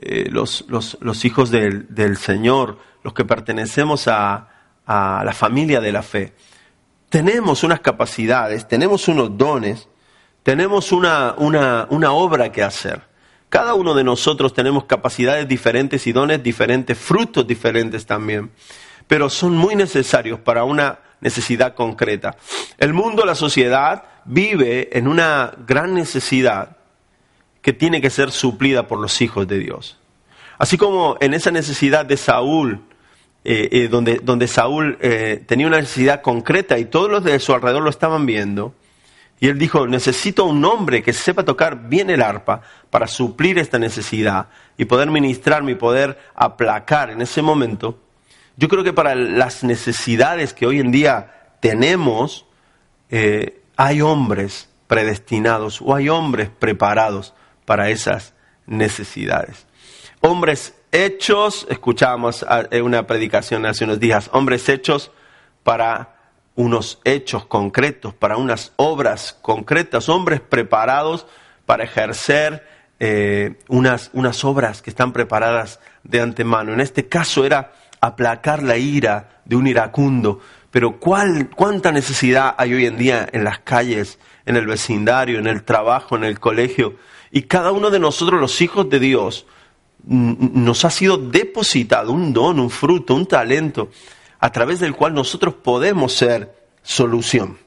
eh, 0.00 0.28
los, 0.30 0.64
hijos 1.24 1.50
del, 1.50 2.16
Señor, 2.16 2.78
los 3.04 3.14
que 3.14 3.24
pertenecemos 3.24 4.08
a 4.08 4.48
la 4.86 5.32
familia 5.32 5.80
de 5.80 5.92
la 5.92 6.02
fe, 6.02 6.32
tenemos 7.12 7.62
unas 7.62 7.80
capacidades, 7.80 8.66
tenemos 8.66 9.06
unos 9.06 9.36
dones, 9.36 9.86
tenemos 10.42 10.92
una, 10.92 11.34
una, 11.36 11.86
una 11.90 12.12
obra 12.12 12.50
que 12.50 12.62
hacer. 12.62 13.02
Cada 13.50 13.74
uno 13.74 13.92
de 13.92 14.02
nosotros 14.02 14.54
tenemos 14.54 14.84
capacidades 14.84 15.46
diferentes 15.46 16.06
y 16.06 16.12
dones 16.12 16.42
diferentes, 16.42 16.96
frutos 16.96 17.46
diferentes 17.46 18.06
también, 18.06 18.50
pero 19.06 19.28
son 19.28 19.54
muy 19.54 19.76
necesarios 19.76 20.40
para 20.40 20.64
una 20.64 21.00
necesidad 21.20 21.74
concreta. 21.74 22.34
El 22.78 22.94
mundo, 22.94 23.26
la 23.26 23.34
sociedad, 23.34 24.04
vive 24.24 24.88
en 24.96 25.06
una 25.06 25.52
gran 25.66 25.92
necesidad 25.92 26.78
que 27.60 27.74
tiene 27.74 28.00
que 28.00 28.08
ser 28.08 28.30
suplida 28.30 28.88
por 28.88 28.98
los 28.98 29.20
hijos 29.20 29.46
de 29.46 29.58
Dios. 29.58 29.98
Así 30.56 30.78
como 30.78 31.18
en 31.20 31.34
esa 31.34 31.50
necesidad 31.50 32.06
de 32.06 32.16
Saúl, 32.16 32.80
eh, 33.44 33.68
eh, 33.72 33.88
donde, 33.88 34.20
donde, 34.22 34.46
Saúl 34.46 34.98
eh, 35.00 35.42
tenía 35.46 35.66
una 35.66 35.80
necesidad 35.80 36.22
concreta 36.22 36.78
y 36.78 36.84
todos 36.84 37.10
los 37.10 37.24
de 37.24 37.40
su 37.40 37.52
alrededor 37.52 37.82
lo 37.82 37.90
estaban 37.90 38.24
viendo, 38.24 38.74
y 39.40 39.48
él 39.48 39.58
dijo, 39.58 39.88
necesito 39.88 40.44
un 40.44 40.64
hombre 40.64 41.02
que 41.02 41.12
sepa 41.12 41.44
tocar 41.44 41.88
bien 41.88 42.10
el 42.10 42.22
arpa 42.22 42.60
para 42.90 43.08
suplir 43.08 43.58
esta 43.58 43.80
necesidad 43.80 44.46
y 44.78 44.84
poder 44.84 45.10
ministrarme 45.10 45.72
y 45.72 45.74
poder 45.74 46.16
aplacar 46.36 47.10
en 47.10 47.20
ese 47.20 47.42
momento. 47.42 47.98
Yo 48.56 48.68
creo 48.68 48.84
que 48.84 48.92
para 48.92 49.16
las 49.16 49.64
necesidades 49.64 50.54
que 50.54 50.66
hoy 50.66 50.78
en 50.78 50.92
día 50.92 51.56
tenemos, 51.58 52.46
hay 53.76 54.00
hombres 54.00 54.68
predestinados 54.86 55.82
o 55.82 55.96
hay 55.96 56.08
hombres 56.08 56.48
preparados 56.48 57.34
para 57.64 57.90
esas 57.90 58.34
necesidades. 58.66 59.66
Hombres 60.20 60.74
hechos, 60.92 61.66
escuchábamos 61.68 62.44
una 62.82 63.06
predicación 63.06 63.66
hace 63.66 63.84
unos 63.84 63.98
días, 63.98 64.30
hombres 64.32 64.68
hechos 64.68 65.10
para 65.62 66.16
unos 66.54 67.00
hechos 67.04 67.46
concretos, 67.46 68.14
para 68.14 68.36
unas 68.36 68.72
obras 68.76 69.38
concretas, 69.40 70.08
hombres 70.08 70.40
preparados 70.40 71.26
para 71.66 71.84
ejercer 71.84 72.66
eh, 73.00 73.58
unas, 73.68 74.10
unas 74.12 74.44
obras 74.44 74.82
que 74.82 74.90
están 74.90 75.12
preparadas 75.12 75.80
de 76.04 76.20
antemano. 76.20 76.72
En 76.72 76.80
este 76.80 77.08
caso 77.08 77.44
era 77.44 77.72
aplacar 78.00 78.62
la 78.62 78.76
ira 78.76 79.40
de 79.44 79.56
un 79.56 79.66
iracundo, 79.66 80.40
pero 80.70 80.98
¿cuál, 80.98 81.50
¿cuánta 81.50 81.90
necesidad 81.92 82.54
hay 82.58 82.74
hoy 82.74 82.86
en 82.86 82.98
día 82.98 83.28
en 83.32 83.44
las 83.44 83.60
calles, 83.60 84.18
en 84.44 84.56
el 84.56 84.66
vecindario, 84.66 85.38
en 85.38 85.46
el 85.46 85.64
trabajo, 85.64 86.16
en 86.16 86.24
el 86.24 86.38
colegio? 86.38 86.96
Y 87.30 87.42
cada 87.42 87.72
uno 87.72 87.90
de 87.90 87.98
nosotros, 87.98 88.40
los 88.40 88.60
hijos 88.60 88.90
de 88.90 88.98
Dios, 88.98 89.46
nos 90.04 90.84
ha 90.84 90.90
sido 90.90 91.16
depositado 91.16 92.12
un 92.12 92.32
don, 92.32 92.58
un 92.58 92.70
fruto, 92.70 93.14
un 93.14 93.26
talento, 93.26 93.90
a 94.40 94.50
través 94.50 94.80
del 94.80 94.94
cual 94.94 95.14
nosotros 95.14 95.54
podemos 95.54 96.12
ser 96.12 96.54
solución. 96.82 97.58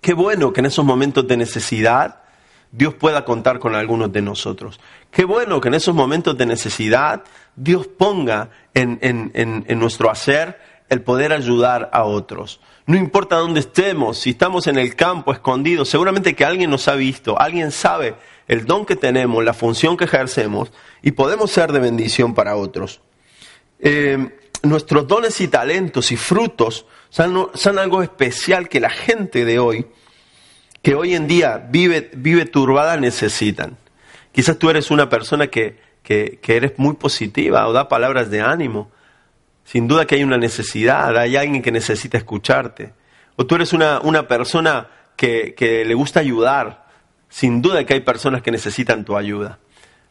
Qué 0.00 0.14
bueno 0.14 0.52
que 0.52 0.60
en 0.60 0.66
esos 0.66 0.84
momentos 0.84 1.26
de 1.26 1.36
necesidad 1.36 2.22
Dios 2.70 2.94
pueda 2.94 3.24
contar 3.24 3.58
con 3.58 3.74
algunos 3.74 4.12
de 4.12 4.22
nosotros. 4.22 4.78
Qué 5.10 5.24
bueno 5.24 5.60
que 5.60 5.68
en 5.68 5.74
esos 5.74 5.94
momentos 5.94 6.36
de 6.36 6.46
necesidad 6.46 7.24
Dios 7.56 7.86
ponga 7.86 8.50
en, 8.74 8.98
en 9.00 9.78
nuestro 9.78 10.10
hacer 10.10 10.60
el 10.88 11.02
poder 11.02 11.32
ayudar 11.32 11.90
a 11.92 12.04
otros. 12.04 12.60
No 12.86 12.96
importa 12.96 13.36
dónde 13.36 13.60
estemos, 13.60 14.18
si 14.18 14.30
estamos 14.30 14.68
en 14.68 14.78
el 14.78 14.94
campo 14.94 15.32
escondidos, 15.32 15.88
seguramente 15.88 16.36
que 16.36 16.44
alguien 16.44 16.70
nos 16.70 16.86
ha 16.86 16.94
visto, 16.94 17.40
alguien 17.40 17.72
sabe 17.72 18.14
el 18.48 18.66
don 18.66 18.86
que 18.86 18.96
tenemos, 18.96 19.44
la 19.44 19.54
función 19.54 19.96
que 19.96 20.04
ejercemos 20.04 20.72
y 21.02 21.12
podemos 21.12 21.50
ser 21.50 21.72
de 21.72 21.80
bendición 21.80 22.34
para 22.34 22.56
otros. 22.56 23.00
Eh, 23.78 24.30
nuestros 24.62 25.06
dones 25.06 25.40
y 25.40 25.48
talentos 25.48 26.12
y 26.12 26.16
frutos 26.16 26.86
son, 27.10 27.78
algo 27.78 28.02
especial 28.02 28.68
que 28.68 28.80
la 28.80 28.90
gente 28.90 29.44
de 29.44 29.58
hoy, 29.58 29.86
que 30.82 30.94
hoy 30.94 31.14
en 31.14 31.26
día 31.26 31.66
vive, 31.70 32.44
turbada, 32.46 32.96
necesitan. 32.96 33.76
Quizás 34.32 34.58
tú 34.58 34.68
eres 34.70 34.90
una 34.90 35.08
persona 35.08 35.46
que, 35.48 35.78
eres 36.06 36.78
muy 36.78 36.94
positiva 36.94 37.66
o 37.66 37.72
da 37.72 37.88
palabras 37.88 38.30
de 38.30 38.40
ánimo, 38.40 38.90
sin 39.64 39.88
duda 39.88 40.06
que 40.06 40.16
hay 40.16 40.24
una 40.24 40.38
necesidad, 40.38 41.16
hay 41.16 41.36
alguien 41.36 41.62
que 41.62 41.72
necesita 41.72 42.18
escucharte. 42.18 42.92
O 43.36 43.46
tú 43.46 43.54
eres 43.56 43.72
una, 43.72 44.28
persona 44.28 44.88
que, 45.16 45.84
le 45.86 45.94
gusta 45.94 46.20
ayudar. 46.20 46.85
Sin 47.36 47.60
duda 47.60 47.84
que 47.84 47.92
hay 47.92 48.00
personas 48.00 48.40
que 48.40 48.50
necesitan 48.50 49.04
tu 49.04 49.14
ayuda. 49.14 49.58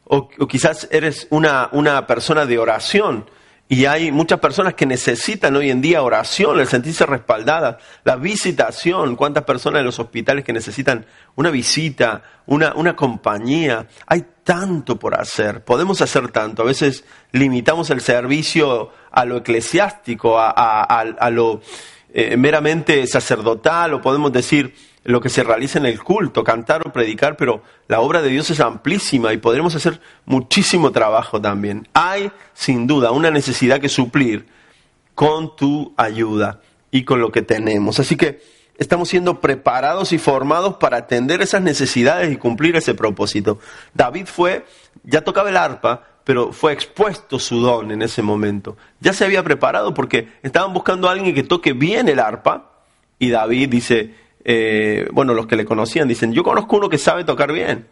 O, 0.03 0.27
quizás 0.47 0.87
eres 0.91 1.25
una, 1.31 1.69
una 1.71 2.05
persona 2.05 2.45
de 2.45 2.59
oración 2.59 3.27
y 3.67 3.85
hay 3.85 4.11
muchas 4.11 4.39
personas 4.39 4.75
que 4.75 4.85
necesitan 4.85 5.55
hoy 5.55 5.71
en 5.71 5.81
día 5.81 6.03
oración, 6.03 6.59
el 6.59 6.67
sentirse 6.67 7.03
respaldadas, 7.07 7.77
la 8.03 8.15
visitación, 8.15 9.15
cuántas 9.15 9.43
personas 9.43 9.79
en 9.79 9.85
los 9.87 9.97
hospitales 9.97 10.45
que 10.45 10.53
necesitan 10.53 11.07
una 11.33 11.49
visita, 11.49 12.21
una, 12.45 12.75
una 12.75 12.95
compañía. 12.95 13.87
Hay 14.05 14.23
tanto 14.43 14.99
por 14.99 15.19
hacer, 15.19 15.63
podemos 15.63 16.03
hacer 16.03 16.27
tanto. 16.27 16.61
A 16.61 16.65
veces 16.65 17.05
limitamos 17.31 17.89
el 17.89 18.01
servicio 18.01 18.91
a 19.09 19.25
lo 19.25 19.37
eclesiástico, 19.37 20.37
a, 20.37 20.51
a 20.51 21.29
lo 21.31 21.59
eh, 22.13 22.37
meramente 22.37 23.07
sacerdotal, 23.07 23.95
o 23.95 24.01
podemos 24.01 24.31
decir, 24.31 24.75
lo 25.05 25.21
que 25.21 25.29
se 25.29 25.43
realiza 25.43 25.77
en 25.77 25.85
el 25.85 26.03
culto, 26.03 26.43
cantar 26.43 26.85
o 26.85 26.91
predicar, 26.91 27.37
pero 27.37 27.61
la 27.87 27.99
obra 28.01 28.23
de 28.23 28.29
Dios 28.29 28.49
es 28.49 28.59
amplísima 28.59 29.31
y 29.33 29.37
podremos 29.37 29.75
hacer 29.75 30.01
muchísimo 30.25 30.91
trabajo 30.91 31.39
también. 31.39 31.87
Hay, 31.93 32.31
sin 32.55 32.87
duda, 32.87 33.11
una 33.11 33.29
necesidad 33.29 33.79
que 33.79 33.87
suplir 33.87 34.47
con 35.13 35.55
tu 35.55 35.93
ayuda 35.95 36.59
y 36.89 37.03
con 37.03 37.21
lo 37.21 37.31
que 37.31 37.43
tenemos. 37.43 37.99
Así 37.99 38.15
que 38.15 38.41
estamos 38.79 39.07
siendo 39.07 39.41
preparados 39.41 40.11
y 40.11 40.17
formados 40.17 40.77
para 40.77 40.97
atender 40.97 41.39
esas 41.43 41.61
necesidades 41.61 42.33
y 42.33 42.37
cumplir 42.37 42.75
ese 42.75 42.95
propósito. 42.95 43.59
David 43.93 44.25
fue, 44.25 44.65
ya 45.03 45.21
tocaba 45.23 45.49
el 45.49 45.57
arpa, 45.57 46.01
pero 46.23 46.51
fue 46.51 46.73
expuesto 46.73 47.37
su 47.37 47.59
don 47.59 47.91
en 47.91 48.01
ese 48.01 48.23
momento. 48.23 48.75
Ya 49.01 49.13
se 49.13 49.23
había 49.23 49.43
preparado 49.43 49.93
porque 49.93 50.29
estaban 50.41 50.73
buscando 50.73 51.07
a 51.07 51.11
alguien 51.11 51.35
que 51.35 51.43
toque 51.43 51.73
bien 51.73 52.09
el 52.09 52.19
arpa 52.19 52.71
y 53.19 53.29
David 53.29 53.69
dice, 53.69 54.24
eh, 54.45 55.09
bueno, 55.11 55.33
los 55.33 55.47
que 55.47 55.55
le 55.55 55.65
conocían 55.65 56.07
dicen, 56.07 56.31
yo 56.31 56.43
conozco 56.43 56.77
uno 56.77 56.87
que 56.87 56.99
sabe 56.99 57.23
tocar 57.23 57.51
bien. 57.51 57.87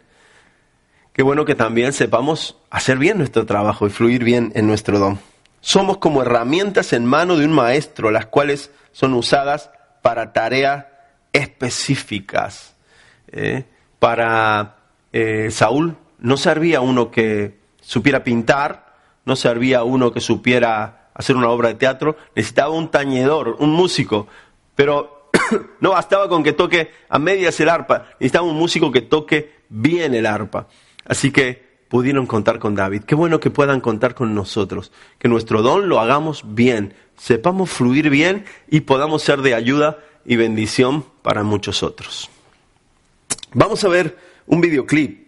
Qué 1.12 1.22
bueno 1.22 1.44
que 1.44 1.56
también 1.56 1.92
sepamos 1.92 2.56
hacer 2.70 2.96
bien 2.96 3.18
nuestro 3.18 3.44
trabajo 3.44 3.86
y 3.86 3.90
fluir 3.90 4.22
bien 4.22 4.52
en 4.54 4.68
nuestro 4.68 4.98
don. 5.00 5.18
Somos 5.60 5.98
como 5.98 6.22
herramientas 6.22 6.92
en 6.92 7.06
mano 7.06 7.36
de 7.36 7.44
un 7.44 7.52
maestro, 7.52 8.10
las 8.10 8.26
cuales 8.26 8.70
son 8.92 9.14
usadas 9.14 9.70
para 10.02 10.32
tareas 10.32 10.86
específicas. 11.32 12.74
¿eh? 13.32 13.64
Para 13.98 14.76
eh, 15.12 15.50
Saúl 15.50 15.96
no 16.20 16.36
servía 16.36 16.80
uno 16.80 17.10
que 17.10 17.58
supiera 17.80 18.22
pintar, 18.22 18.94
no 19.24 19.34
servía 19.34 19.82
uno 19.82 20.12
que 20.12 20.20
supiera 20.20 21.08
hacer 21.14 21.36
una 21.36 21.48
obra 21.48 21.68
de 21.68 21.74
teatro, 21.74 22.16
necesitaba 22.36 22.70
un 22.70 22.90
tañedor, 22.90 23.56
un 23.58 23.70
músico, 23.70 24.28
pero 24.74 25.13
no 25.80 25.90
bastaba 25.90 26.28
con 26.28 26.42
que 26.42 26.52
toque 26.52 26.90
a 27.08 27.18
medias 27.18 27.58
el 27.60 27.68
arpa, 27.68 28.08
necesitaba 28.20 28.46
un 28.46 28.56
músico 28.56 28.90
que 28.90 29.02
toque 29.02 29.52
bien 29.68 30.14
el 30.14 30.26
arpa. 30.26 30.68
Así 31.04 31.30
que 31.30 31.64
pudieron 31.88 32.26
contar 32.26 32.58
con 32.58 32.74
David. 32.74 33.02
Qué 33.04 33.14
bueno 33.14 33.40
que 33.40 33.50
puedan 33.50 33.80
contar 33.80 34.14
con 34.14 34.34
nosotros, 34.34 34.90
que 35.18 35.28
nuestro 35.28 35.62
don 35.62 35.88
lo 35.88 36.00
hagamos 36.00 36.42
bien, 36.54 36.94
sepamos 37.16 37.70
fluir 37.70 38.10
bien 38.10 38.44
y 38.68 38.80
podamos 38.80 39.22
ser 39.22 39.42
de 39.42 39.54
ayuda 39.54 39.98
y 40.24 40.36
bendición 40.36 41.04
para 41.22 41.44
muchos 41.44 41.82
otros. 41.82 42.30
Vamos 43.52 43.84
a 43.84 43.88
ver 43.88 44.18
un 44.46 44.60
videoclip. 44.60 45.24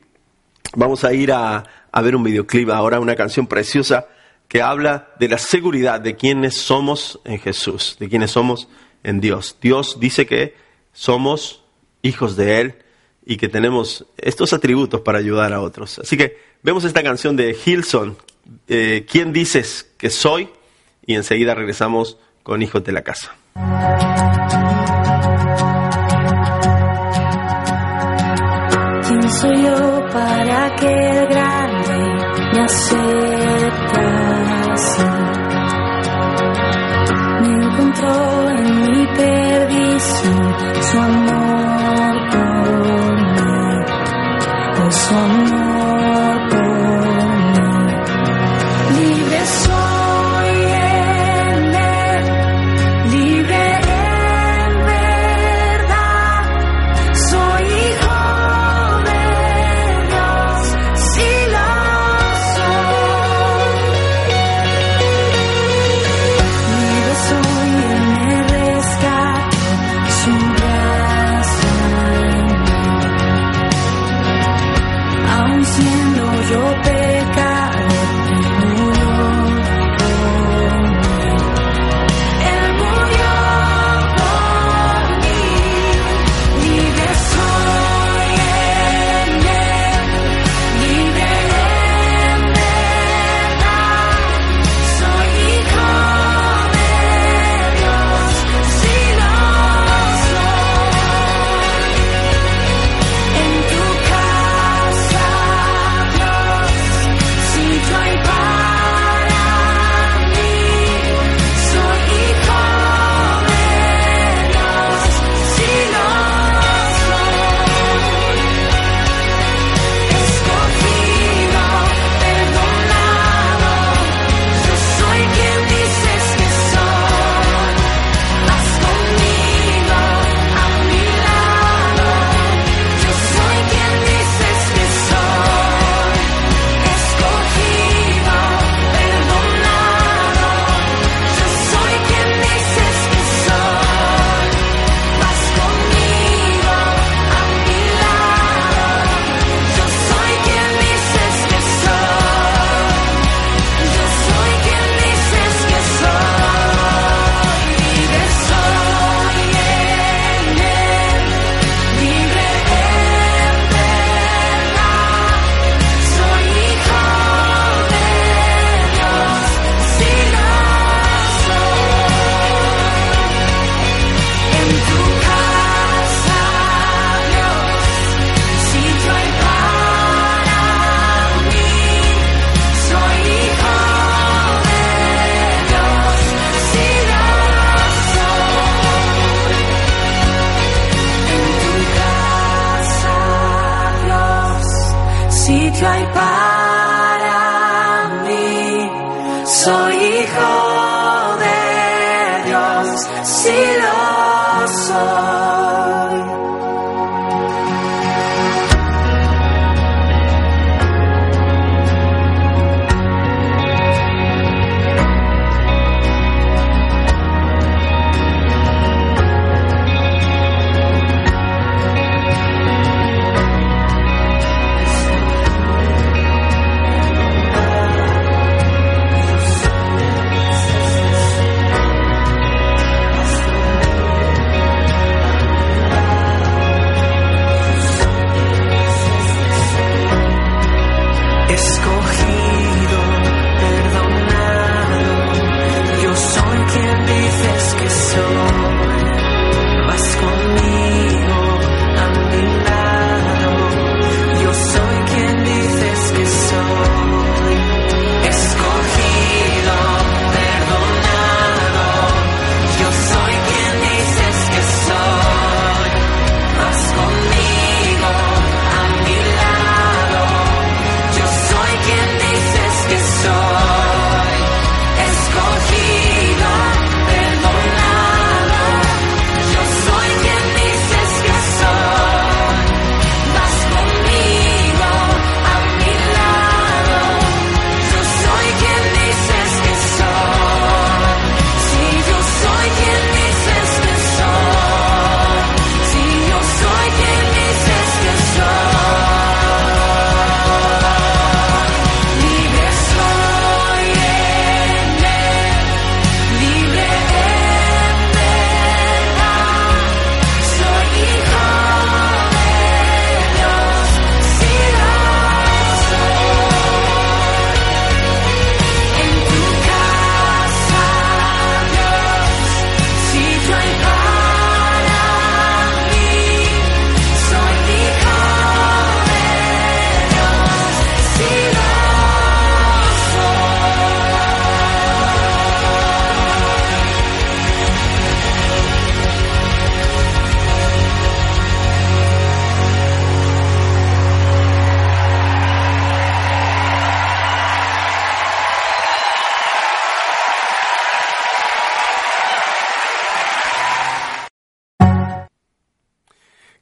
Vamos 0.75 1.05
a 1.05 1.13
ir 1.13 1.33
a, 1.33 1.63
a 1.93 2.03
ver 2.03 2.17
un 2.17 2.25
videoclip 2.25 2.69
ahora, 2.71 2.99
una 2.99 3.15
canción 3.15 3.47
preciosa 3.47 4.09
que 4.49 4.63
habla 4.63 5.09
de 5.19 5.29
la 5.29 5.39
seguridad 5.39 6.01
de 6.01 6.17
quienes 6.17 6.57
somos 6.57 7.21
en 7.25 7.39
Jesús, 7.39 7.97
de 7.99 8.09
quienes 8.09 8.31
somos 8.31 8.69
en 9.07 9.21
Dios. 9.21 9.57
Dios 9.63 9.99
dice 10.01 10.27
que 10.27 10.55
somos 10.93 11.63
hijos 12.03 12.37
de 12.37 12.61
Él 12.61 12.75
y 13.25 13.37
que 13.37 13.49
tenemos 13.49 14.05
estos 14.19 14.53
atributos 14.53 15.01
para 15.01 15.19
ayudar 15.19 15.53
a 15.53 15.61
otros. 15.61 16.01
Así 16.01 16.17
que 16.17 16.39
vemos 16.63 16.85
esta 16.85 17.03
canción 17.05 17.37
de 17.37 17.57
Hilson, 17.65 18.17
eh, 18.69 19.07
¿Quién 19.11 19.33
dices 19.33 19.91
que 19.97 20.11
soy? 20.11 20.49
Y 21.05 21.15
enseguida 21.15 21.55
regresamos 21.55 22.19
con 22.43 22.63
Hijos 22.63 22.85
de 22.85 22.93
la 22.93 23.03
Casa. 23.03 23.35
¿Quién 29.09 29.31
soy 29.31 29.63
yo 29.63 30.07
para 30.13 30.77
que 30.77 30.87
el 30.89 31.27
grande 31.27 31.99
me 32.53 32.61
aceptase? 32.61 33.07
Me 35.05 35.46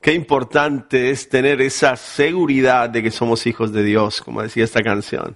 qué 0.05 0.13
importante 0.13 1.09
es 1.09 1.31
tener 1.31 1.63
esa 1.63 1.97
seguridad 1.97 2.91
de 2.91 3.03
que 3.03 3.11
somos 3.11 3.47
hijos 3.47 3.73
de 3.73 3.83
Dios, 3.83 4.21
como 4.21 4.43
decía 4.43 4.63
esta 4.63 4.83
canción. 4.83 5.35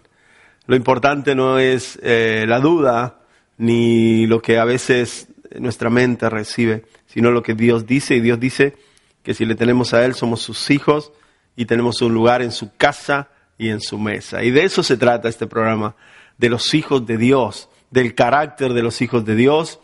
Lo 0.66 0.76
importante 0.76 1.35
no 1.35 1.59
es 1.59 1.98
eh, 2.02 2.44
la 2.46 2.61
duda 2.61 3.20
ni 3.57 4.26
lo 4.26 4.42
que 4.42 4.59
a 4.59 4.66
veces 4.66 5.28
nuestra 5.59 5.88
mente 5.88 6.28
recibe, 6.28 6.85
sino 7.07 7.31
lo 7.31 7.42
que 7.42 7.54
Dios 7.54 7.87
dice. 7.87 8.16
Y 8.16 8.20
Dios 8.20 8.38
dice 8.38 8.76
que 9.22 9.33
si 9.33 9.46
le 9.46 9.54
tenemos 9.54 9.94
a 9.94 10.04
Él 10.04 10.14
somos 10.14 10.42
sus 10.42 10.70
hijos 10.70 11.12
y 11.57 11.64
tenemos 11.64 12.02
un 12.02 12.12
lugar 12.12 12.42
en 12.42 12.52
su 12.52 12.76
casa 12.76 13.31
y 13.57 13.70
en 13.70 13.81
su 13.81 13.96
mesa. 13.96 14.44
Y 14.44 14.50
de 14.50 14.64
eso 14.64 14.83
se 14.83 14.98
trata 14.98 15.31
este 15.31 15.46
programa, 15.46 15.96
de 16.37 16.50
los 16.50 16.74
hijos 16.74 17.07
de 17.07 17.16
Dios, 17.16 17.70
del 17.90 18.14
carácter 18.14 18.74
de 18.74 18.83
los 18.83 19.00
hijos 19.00 19.24
de 19.24 19.35
Dios, 19.35 19.81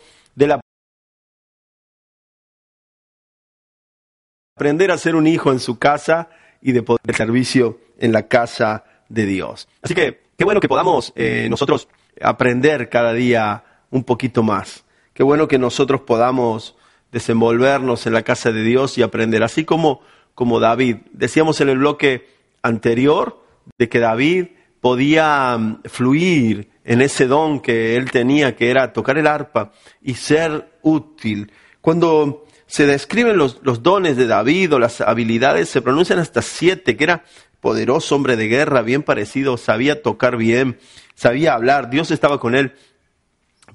aprender 4.55 4.89
a 4.89 4.97
ser 4.97 5.17
un 5.17 5.27
hijo 5.27 5.51
en 5.51 5.59
su 5.59 5.77
casa 5.77 6.29
y 6.61 6.71
de 6.71 6.81
poder 6.81 7.13
servicio 7.13 7.77
en 7.99 8.13
la 8.13 8.29
casa 8.29 8.85
de 9.09 9.25
Dios. 9.25 9.67
Así 9.81 9.93
que 9.93 10.21
qué 10.37 10.45
bueno 10.45 10.61
que 10.61 10.69
podamos 10.69 11.11
eh, 11.17 11.47
nosotros 11.49 11.89
aprender 12.21 12.87
cada 12.87 13.11
día 13.11 13.65
un 13.91 14.05
poquito 14.05 14.43
más. 14.43 14.85
Qué 15.13 15.23
bueno 15.23 15.49
que 15.49 15.59
nosotros 15.59 16.01
podamos 16.01 16.77
desenvolvernos 17.11 18.07
en 18.07 18.13
la 18.13 18.21
casa 18.21 18.53
de 18.53 18.63
Dios 18.63 18.97
y 18.97 19.01
aprender, 19.01 19.43
así 19.43 19.65
como, 19.65 19.99
como 20.33 20.61
David. 20.61 20.99
Decíamos 21.11 21.59
en 21.59 21.67
el 21.67 21.79
bloque 21.79 22.29
anterior 22.61 23.43
de 23.77 23.89
que 23.89 23.99
David 23.99 24.47
podía 24.79 25.57
mm, 25.57 25.81
fluir 25.83 26.69
en 26.85 27.01
ese 27.01 27.27
don 27.27 27.59
que 27.59 27.97
él 27.97 28.09
tenía, 28.09 28.55
que 28.55 28.69
era 28.69 28.93
tocar 28.93 29.17
el 29.17 29.27
arpa 29.27 29.73
y 30.01 30.13
ser 30.13 30.77
útil. 30.81 31.51
Cuando 31.81 32.44
se 32.67 32.85
describen 32.85 33.37
los, 33.37 33.61
dones 33.83 34.17
de 34.17 34.27
David 34.27 34.73
o 34.73 34.79
las 34.79 35.01
habilidades, 35.01 35.69
se 35.69 35.81
pronuncian 35.81 36.19
hasta 36.19 36.41
siete, 36.41 36.97
que 36.97 37.03
era 37.03 37.23
poderoso 37.61 38.15
hombre 38.15 38.35
de 38.35 38.47
guerra, 38.47 38.81
bien 38.81 39.03
parecido, 39.03 39.57
sabía 39.57 40.01
tocar 40.01 40.37
bien, 40.37 40.79
sabía 41.15 41.53
hablar, 41.53 41.89
Dios 41.89 42.11
estaba 42.11 42.39
con 42.39 42.55
él. 42.55 42.73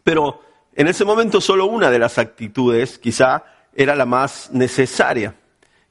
Pero 0.02 0.42
en 0.74 0.88
ese 0.88 1.04
momento 1.04 1.40
solo 1.40 1.66
una 1.66 1.90
de 1.90 1.98
las 1.98 2.18
actitudes 2.18 2.98
quizá 2.98 3.44
era 3.74 3.94
la 3.94 4.06
más 4.06 4.50
necesaria. 4.52 5.34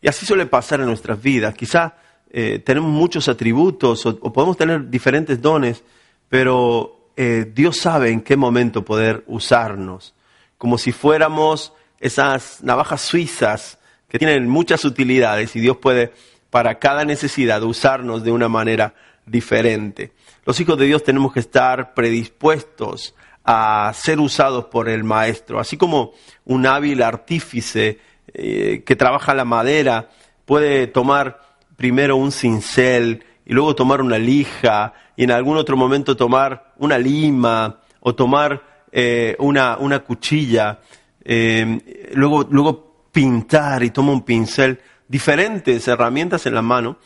Y 0.01 0.07
así 0.07 0.25
suele 0.25 0.45
pasar 0.45 0.79
en 0.79 0.87
nuestras 0.87 1.21
vidas. 1.21 1.53
Quizá 1.53 1.95
eh, 2.29 2.59
tenemos 2.59 2.89
muchos 2.89 3.27
atributos 3.27 4.05
o, 4.05 4.17
o, 4.21 4.31
podemos 4.31 4.55
tener 4.55 4.89
diferentes 4.89 5.41
dones, 5.41 5.83
pero 6.29 7.11
eh, 7.17 7.51
Dios 7.53 7.77
sabe 7.77 8.11
en 8.11 8.21
qué 8.21 8.37
momento 8.37 8.85
poder 8.85 9.23
usarnos. 9.27 10.13
Como 10.57 10.77
si 10.77 10.91
fuéramos 10.91 11.73
esas 11.99 12.63
navajas 12.63 13.01
suizas 13.01 13.77
que 14.07 14.19
tienen 14.19 14.47
muchas 14.47 14.85
utilidades 14.85 15.55
y 15.55 15.59
Dios 15.59 15.77
puede 15.77 16.13
para 16.49 16.79
cada 16.79 17.05
necesidad 17.05 17.61
usarnos 17.63 18.23
de 18.23 18.31
una 18.31 18.49
manera 18.49 18.95
diferente. 19.25 20.11
Los 20.45 20.59
hijos 20.59 20.77
de 20.77 20.85
Dios 20.85 21.03
tenemos 21.03 21.31
que 21.33 21.41
estar 21.41 21.93
predispuestos 21.93 23.13
a 23.43 23.91
ser 23.93 24.19
usados 24.19 24.65
por 24.65 24.89
el 24.89 25.03
maestro, 25.03 25.59
así 25.59 25.77
como 25.77 26.13
un 26.45 26.65
hábil 26.65 27.01
artífice 27.01 27.99
eh, 28.33 28.83
que 28.85 28.95
trabaja 28.95 29.33
la 29.33 29.45
madera 29.45 30.09
puede 30.45 30.87
tomar 30.87 31.39
primero 31.75 32.15
un 32.15 32.31
cincel 32.31 33.23
y 33.45 33.53
luego 33.53 33.75
tomar 33.75 34.01
una 34.01 34.17
lija 34.17 34.93
y 35.15 35.23
en 35.23 35.31
algún 35.31 35.57
otro 35.57 35.77
momento 35.77 36.15
tomar 36.15 36.73
una 36.77 36.97
lima 36.97 37.79
o 37.99 38.13
tomar 38.13 38.85
eh, 38.91 39.35
una, 39.39 39.77
una 39.77 39.99
cuchilla 39.99 40.79
eh, 41.23 42.11
luego, 42.13 42.47
luego 42.49 43.07
pintar 43.11 43.83
y 43.83 43.91
toma 43.91 44.11
un 44.11 44.23
pincel, 44.23 44.79
diferentes 45.07 45.87
herramientas 45.87 46.45
en 46.45 46.55
la 46.55 46.61
mano 46.61 46.97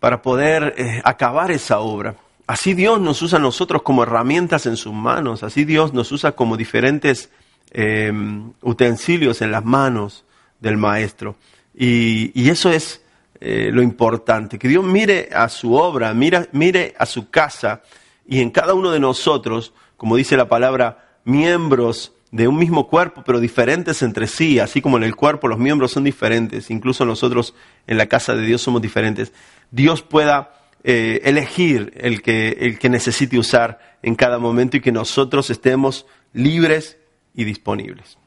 para 0.00 0.20
poder 0.20 0.74
eh, 0.76 1.00
acabar 1.04 1.50
esa 1.50 1.80
obra. 1.80 2.16
Así 2.46 2.74
Dios 2.74 3.00
nos 3.00 3.22
usa 3.22 3.38
a 3.38 3.42
nosotros 3.42 3.82
como 3.82 4.02
herramientas 4.02 4.66
en 4.66 4.76
sus 4.76 4.92
manos, 4.92 5.42
así 5.42 5.64
Dios 5.64 5.94
nos 5.94 6.12
usa 6.12 6.32
como 6.32 6.56
diferentes 6.56 7.30
eh, 7.70 8.12
utensilios 8.60 9.40
en 9.40 9.50
las 9.50 9.64
manos 9.64 10.24
del 10.60 10.76
Maestro. 10.76 11.36
Y, 11.74 12.30
y 12.40 12.50
eso 12.50 12.70
es 12.70 13.04
eh, 13.46 13.68
lo 13.70 13.82
importante, 13.82 14.58
que 14.58 14.68
Dios 14.68 14.82
mire 14.82 15.28
a 15.30 15.50
su 15.50 15.74
obra, 15.74 16.14
mire 16.14 16.94
a 16.96 17.04
su 17.04 17.28
casa 17.28 17.82
y 18.26 18.40
en 18.40 18.50
cada 18.50 18.72
uno 18.72 18.90
de 18.90 18.98
nosotros, 18.98 19.74
como 19.98 20.16
dice 20.16 20.34
la 20.34 20.48
palabra, 20.48 21.18
miembros 21.24 22.13
de 22.34 22.48
un 22.48 22.58
mismo 22.58 22.88
cuerpo, 22.88 23.22
pero 23.24 23.38
diferentes 23.38 24.02
entre 24.02 24.26
sí, 24.26 24.58
así 24.58 24.82
como 24.82 24.96
en 24.96 25.04
el 25.04 25.14
cuerpo 25.14 25.46
los 25.46 25.56
miembros 25.56 25.92
son 25.92 26.02
diferentes, 26.02 26.68
incluso 26.68 27.04
nosotros 27.04 27.54
en 27.86 27.96
la 27.96 28.06
casa 28.06 28.34
de 28.34 28.44
Dios 28.44 28.60
somos 28.60 28.82
diferentes, 28.82 29.32
Dios 29.70 30.02
pueda 30.02 30.52
eh, 30.82 31.20
elegir 31.22 31.92
el 31.96 32.22
que, 32.22 32.48
el 32.58 32.80
que 32.80 32.88
necesite 32.88 33.38
usar 33.38 33.98
en 34.02 34.16
cada 34.16 34.40
momento 34.40 34.76
y 34.76 34.80
que 34.80 34.90
nosotros 34.90 35.48
estemos 35.48 36.06
libres 36.32 36.98
y 37.36 37.44
disponibles. 37.44 38.18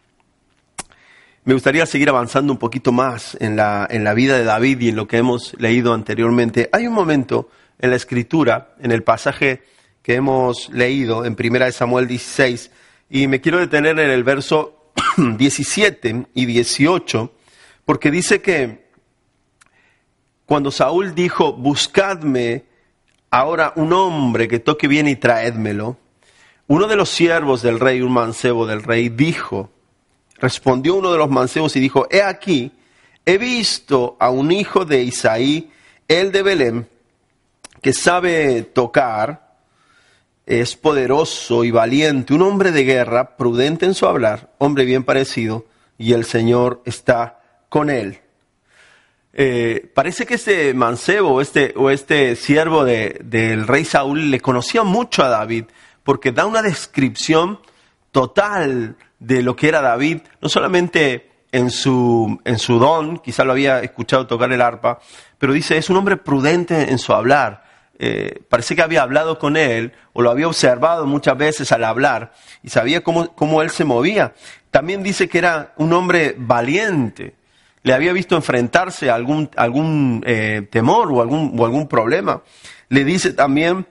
Me 1.43 1.53
gustaría 1.53 1.85
seguir 1.85 2.07
avanzando 2.07 2.53
un 2.53 2.59
poquito 2.59 2.93
más 2.93 3.35
en 3.41 3.57
la, 3.57 3.85
en 3.89 4.05
la 4.05 4.13
vida 4.13 4.37
de 4.37 4.45
David 4.45 4.79
y 4.79 4.87
en 4.87 4.95
lo 4.95 5.05
que 5.05 5.17
hemos 5.17 5.53
leído 5.59 5.93
anteriormente. 5.93 6.69
Hay 6.71 6.87
un 6.87 6.93
momento 6.93 7.49
en 7.77 7.89
la 7.89 7.97
escritura, 7.97 8.73
en 8.79 8.93
el 8.93 9.03
pasaje 9.03 9.63
que 10.01 10.15
hemos 10.15 10.69
leído 10.69 11.25
en 11.25 11.35
1 11.37 11.71
Samuel 11.73 12.07
16, 12.07 12.71
y 13.09 13.27
me 13.27 13.41
quiero 13.41 13.59
detener 13.59 13.99
en 13.99 14.09
el 14.09 14.23
verso 14.23 14.91
17 15.17 16.27
y 16.33 16.45
18, 16.45 17.31
porque 17.85 18.11
dice 18.11 18.41
que 18.41 18.87
cuando 20.45 20.71
Saúl 20.71 21.13
dijo, 21.15 21.53
buscadme 21.53 22.65
ahora 23.29 23.73
un 23.75 23.93
hombre 23.93 24.47
que 24.47 24.59
toque 24.59 24.87
bien 24.87 25.07
y 25.07 25.15
traédmelo, 25.15 25.97
uno 26.67 26.87
de 26.87 26.95
los 26.95 27.09
siervos 27.09 27.61
del 27.61 27.79
rey, 27.79 28.01
un 28.01 28.11
mancebo 28.11 28.65
del 28.65 28.83
rey, 28.83 29.09
dijo, 29.09 29.69
respondió 30.35 30.95
uno 30.95 31.11
de 31.11 31.17
los 31.17 31.29
mancebos 31.29 31.75
y 31.75 31.79
dijo, 31.79 32.07
he 32.09 32.21
aquí, 32.21 32.71
he 33.25 33.37
visto 33.37 34.17
a 34.19 34.29
un 34.29 34.51
hijo 34.51 34.85
de 34.85 35.03
Isaí, 35.03 35.71
el 36.07 36.31
de 36.31 36.43
Belén, 36.43 36.87
que 37.81 37.93
sabe 37.93 38.63
tocar, 38.63 39.46
es 40.47 40.77
poderoso 40.77 41.65
y 41.65 41.71
valiente, 41.71 42.33
un 42.33 42.41
hombre 42.41 42.71
de 42.71 42.85
guerra, 42.85 43.35
prudente 43.35 43.85
en 43.85 43.93
su 43.93 44.07
hablar, 44.07 44.49
hombre 44.57 44.85
bien 44.85 45.03
parecido, 45.03 45.65
y 45.97 46.13
el 46.13 46.23
Señor 46.23 46.81
está 46.85 47.41
con 47.67 47.89
él. 47.89 48.21
Eh, 49.33 49.91
parece 49.93 50.25
que 50.25 50.35
este 50.35 50.73
mancebo 50.73 51.41
este, 51.41 51.73
o 51.75 51.89
este 51.89 52.35
siervo 52.37 52.85
de, 52.85 53.19
del 53.25 53.67
rey 53.67 53.83
Saúl 53.83 54.31
le 54.31 54.39
conocía 54.39 54.83
mucho 54.83 55.21
a 55.21 55.27
David, 55.27 55.65
porque 56.03 56.31
da 56.31 56.45
una 56.45 56.61
descripción 56.61 57.59
total 58.11 58.95
de 59.19 59.43
lo 59.43 59.57
que 59.57 59.67
era 59.67 59.81
David, 59.81 60.21
no 60.41 60.47
solamente 60.47 61.29
en 61.51 61.69
su, 61.69 62.39
en 62.45 62.57
su 62.57 62.79
don, 62.79 63.19
quizá 63.19 63.43
lo 63.43 63.51
había 63.51 63.81
escuchado 63.81 64.27
tocar 64.27 64.51
el 64.53 64.61
arpa, 64.61 64.99
pero 65.37 65.51
dice, 65.51 65.77
es 65.77 65.89
un 65.89 65.97
hombre 65.97 66.15
prudente 66.15 66.89
en 66.89 66.99
su 66.99 67.13
hablar, 67.13 67.66
eh, 67.99 68.41
parece 68.47 68.75
que 68.75 68.83
había 68.83 69.01
hablado 69.01 69.39
con 69.39 69.57
él 69.57 69.93
o 70.13 70.21
lo 70.21 70.29
había 70.29 70.47
observado 70.47 71.07
muchas 71.07 71.35
veces 71.37 71.71
al 71.71 71.83
hablar 71.83 72.31
y 72.61 72.69
sabía 72.69 73.03
cómo, 73.03 73.33
cómo 73.35 73.61
él 73.61 73.71
se 73.71 73.85
movía. 73.85 74.33
También 74.69 75.01
dice 75.01 75.27
que 75.27 75.39
era 75.39 75.73
un 75.77 75.93
hombre 75.93 76.35
valiente. 76.37 77.35
Le 77.81 77.93
había 77.93 78.13
visto 78.13 78.35
enfrentarse 78.35 79.09
a 79.09 79.15
algún, 79.15 79.49
algún 79.55 80.23
eh, 80.27 80.67
temor 80.69 81.11
o 81.11 81.21
algún, 81.21 81.59
o 81.59 81.65
algún 81.65 81.87
problema. 81.87 82.43
Le 82.89 83.03
dice 83.03 83.33
también 83.33 83.87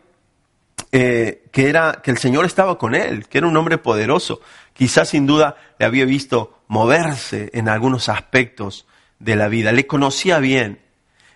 eh, 0.92 1.44
que, 1.50 1.68
era, 1.68 2.00
que 2.02 2.12
el 2.12 2.18
Señor 2.18 2.44
estaba 2.44 2.78
con 2.78 2.94
él, 2.94 3.26
que 3.26 3.38
era 3.38 3.46
un 3.48 3.56
hombre 3.56 3.78
poderoso. 3.78 4.40
Quizás 4.72 5.08
sin 5.08 5.26
duda 5.26 5.56
le 5.78 5.86
había 5.86 6.04
visto 6.04 6.60
moverse 6.68 7.50
en 7.54 7.68
algunos 7.68 8.08
aspectos 8.08 8.86
de 9.18 9.34
la 9.34 9.48
vida. 9.48 9.72
Le 9.72 9.86
conocía 9.86 10.38
bien. 10.38 10.80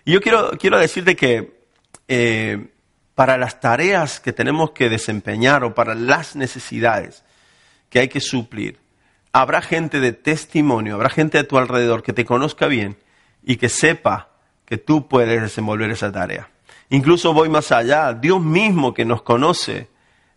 Y 0.05 0.13
yo 0.13 0.21
quiero, 0.21 0.51
quiero 0.57 0.79
decirte 0.79 1.15
que 1.15 1.60
eh, 2.13 2.67
para 3.15 3.37
las 3.37 3.61
tareas 3.61 4.19
que 4.19 4.33
tenemos 4.33 4.71
que 4.71 4.89
desempeñar 4.89 5.63
o 5.63 5.73
para 5.73 5.95
las 5.95 6.35
necesidades 6.35 7.23
que 7.89 7.99
hay 7.99 8.09
que 8.09 8.19
suplir, 8.19 8.79
habrá 9.31 9.61
gente 9.61 10.01
de 10.01 10.11
testimonio, 10.11 10.95
habrá 10.95 11.09
gente 11.09 11.37
a 11.37 11.47
tu 11.47 11.57
alrededor 11.57 12.03
que 12.03 12.11
te 12.11 12.25
conozca 12.25 12.67
bien 12.67 12.97
y 13.43 13.55
que 13.55 13.69
sepa 13.69 14.27
que 14.65 14.77
tú 14.77 15.07
puedes 15.07 15.41
desenvolver 15.41 15.89
esa 15.89 16.11
tarea. 16.11 16.49
Incluso 16.89 17.33
voy 17.33 17.47
más 17.47 17.71
allá, 17.71 18.11
Dios 18.11 18.41
mismo 18.41 18.93
que 18.93 19.05
nos 19.05 19.21
conoce 19.21 19.87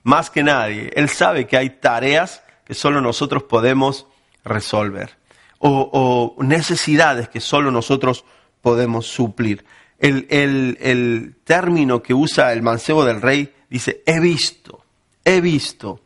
más 0.05 0.31
que 0.31 0.45
nadie, 0.45 0.93
Él 0.95 1.09
sabe 1.09 1.49
que 1.49 1.57
hay 1.57 1.71
tareas 1.71 2.45
que 2.65 2.75
solo 2.75 3.01
nosotros 3.01 3.43
podemos 3.43 4.07
resolver 4.45 5.17
o, 5.59 6.37
o 6.39 6.45
necesidades 6.45 7.29
que 7.29 7.41
solo 7.41 7.73
nosotros 7.73 8.25
podemos 8.63 9.09
suplir 9.09 9.65
el, 9.99 11.37
término 11.45 12.03
que 12.03 12.15
usa 12.15 12.53
el 12.53 12.63
mancebo 12.63 13.05
del 13.05 13.21
rey 13.23 13.53
dice, 13.71 14.03
he 14.07 14.21
visto, 14.21 14.85
he 15.25 15.41
visto, 15.41 16.01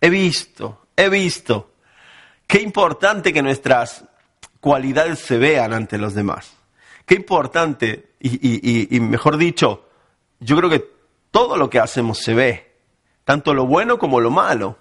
he 0.00 0.10
visto, 0.10 0.86
he 0.96 1.08
visto. 1.08 1.72
Qué 2.46 2.60
importante 2.62 3.32
que 3.32 3.42
nuestras 3.42 4.04
cualidades 4.60 5.18
se 5.18 5.38
vean 5.38 5.72
ante 5.72 5.98
los 5.98 6.14
demás. 6.14 6.54
qué 7.06 7.14
importante, 7.14 8.10
y- 8.20 8.38
y- 8.42 8.94
y 8.94 9.00
mejor 9.00 9.38
dicho, 9.38 9.86
yo 10.40 10.56
creo 10.58 10.68
que 10.68 10.84
todo 11.30 11.56
lo 11.56 11.70
que 11.70 11.78
hacemos 11.78 12.18
se 12.18 12.34
ve, 12.34 12.70
tanto 13.24 13.54
lo 13.54 13.64
bueno 13.66 13.98
como 13.98 14.20
lo 14.20 14.30
malo. 14.30 14.76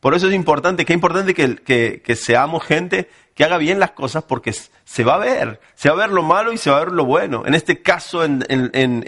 Por 0.00 0.14
eso 0.14 0.28
es 0.28 0.34
importante, 0.34 0.84
que 0.84 0.92
importante 0.94 1.34
que, 1.34 1.56
que- 2.02 2.16
seamos 2.16 2.64
gente 2.64 3.08
que 3.34 3.44
haga 3.44 3.58
bien 3.58 3.78
las 3.78 3.90
cosas 3.92 4.24
porque 4.24 4.52
se 4.84 5.04
va 5.04 5.14
a 5.14 5.18
ver, 5.18 5.60
se 5.74 5.88
va 5.90 5.94
a 5.94 5.98
ver 6.06 6.10
lo 6.10 6.22
malo 6.22 6.52
y 6.52 6.58
se 6.58 6.70
va 6.70 6.78
a 6.78 6.80
ver 6.80 6.92
lo 6.92 7.04
bueno. 7.04 7.42
En 7.46 7.54
este 7.54 7.82
caso, 7.82 8.24
en, 8.24 8.44
en- 8.48 8.70
en- 8.72 9.04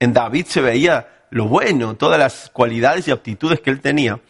en- 0.00 0.12
David 0.12 0.46
se 0.46 0.60
veía 0.60 1.08
lo 1.30 1.46
bueno, 1.46 1.94
todas 1.96 2.18
las 2.18 2.50
cualidades 2.50 3.08
y 3.08 3.10
aptitudes 3.10 3.60
que 3.60 3.70
él 3.70 3.80
tenía. 3.80 4.20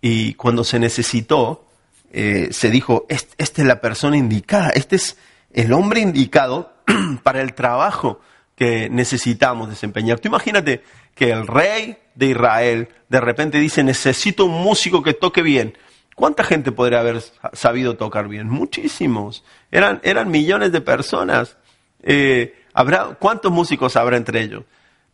Y 0.00 0.34
cuando 0.34 0.64
se 0.64 0.78
necesitó, 0.78 1.66
eh, 2.12 2.48
se 2.50 2.70
dijo, 2.70 3.06
"Est- 3.08 3.34
esta 3.38 3.62
es 3.62 3.68
la 3.68 3.80
persona 3.80 4.16
indicada, 4.16 4.70
este 4.70 4.96
es 4.96 5.16
el 5.52 5.72
hombre 5.72 6.00
indicado 6.00 6.72
para 7.22 7.40
el 7.42 7.54
trabajo 7.54 8.20
que 8.60 8.90
necesitamos 8.90 9.70
desempeñar. 9.70 10.20
Tú 10.20 10.28
imagínate 10.28 10.82
que 11.14 11.30
el 11.30 11.46
rey 11.46 11.96
de 12.14 12.26
Israel 12.26 12.88
de 13.08 13.18
repente 13.18 13.56
dice, 13.58 13.82
necesito 13.82 14.44
un 14.44 14.62
músico 14.62 15.02
que 15.02 15.14
toque 15.14 15.40
bien. 15.40 15.78
¿Cuánta 16.14 16.44
gente 16.44 16.70
podría 16.70 17.00
haber 17.00 17.22
sabido 17.54 17.96
tocar 17.96 18.28
bien? 18.28 18.50
Muchísimos. 18.50 19.44
Eran, 19.70 19.98
eran 20.02 20.30
millones 20.30 20.72
de 20.72 20.82
personas. 20.82 21.56
Eh, 22.02 22.54
¿habrá, 22.74 23.16
¿Cuántos 23.18 23.50
músicos 23.50 23.96
habrá 23.96 24.18
entre 24.18 24.42
ellos? 24.42 24.64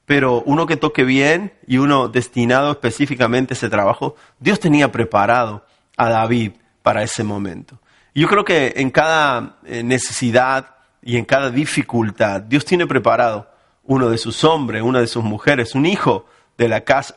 pero 0.06 0.40
uno 0.42 0.66
que 0.66 0.76
toque 0.76 1.02
bien 1.02 1.52
y 1.66 1.78
uno 1.78 2.08
destinado 2.08 2.70
específicamente 2.70 3.54
a 3.54 3.56
ese 3.56 3.68
trabajo, 3.68 4.14
Dios 4.38 4.60
tenía 4.60 4.92
preparado 4.92 5.66
a 5.96 6.08
David 6.08 6.52
para 6.82 7.02
ese 7.02 7.24
momento. 7.24 7.80
Yo 8.14 8.28
creo 8.28 8.44
que 8.44 8.74
en 8.76 8.90
cada 8.90 9.58
eh, 9.64 9.82
necesidad 9.82 10.75
y 11.06 11.18
en 11.18 11.24
cada 11.24 11.50
dificultad, 11.50 12.40
Dios 12.42 12.64
tiene 12.64 12.84
preparado 12.84 13.48
uno 13.84 14.10
de 14.10 14.18
sus 14.18 14.42
hombres, 14.42 14.82
una 14.82 14.98
de 14.98 15.06
sus 15.06 15.22
mujeres, 15.22 15.76
un 15.76 15.86
hijo 15.86 16.26
de 16.58 16.68
la 16.68 16.80
casa, 16.80 17.16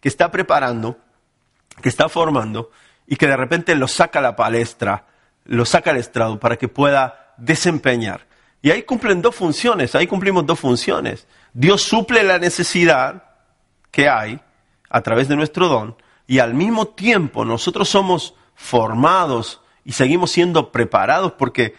que 0.00 0.08
está 0.08 0.32
preparando, 0.32 0.98
que 1.80 1.88
está 1.88 2.08
formando 2.08 2.72
y 3.06 3.14
que 3.14 3.28
de 3.28 3.36
repente 3.36 3.76
lo 3.76 3.86
saca 3.86 4.18
a 4.18 4.22
la 4.22 4.34
palestra, 4.34 5.06
lo 5.44 5.64
saca 5.64 5.92
al 5.92 5.98
estrado 5.98 6.40
para 6.40 6.56
que 6.56 6.66
pueda 6.66 7.32
desempeñar. 7.36 8.26
Y 8.60 8.72
ahí 8.72 8.82
cumplen 8.82 9.22
dos 9.22 9.36
funciones, 9.36 9.94
ahí 9.94 10.08
cumplimos 10.08 10.44
dos 10.44 10.58
funciones. 10.58 11.28
Dios 11.52 11.82
suple 11.82 12.24
la 12.24 12.40
necesidad 12.40 13.22
que 13.92 14.08
hay 14.08 14.40
a 14.90 15.00
través 15.02 15.28
de 15.28 15.36
nuestro 15.36 15.68
don 15.68 15.96
y 16.26 16.40
al 16.40 16.54
mismo 16.54 16.88
tiempo 16.88 17.44
nosotros 17.44 17.88
somos 17.88 18.34
formados 18.56 19.60
y 19.84 19.92
seguimos 19.92 20.32
siendo 20.32 20.72
preparados 20.72 21.34
porque 21.38 21.76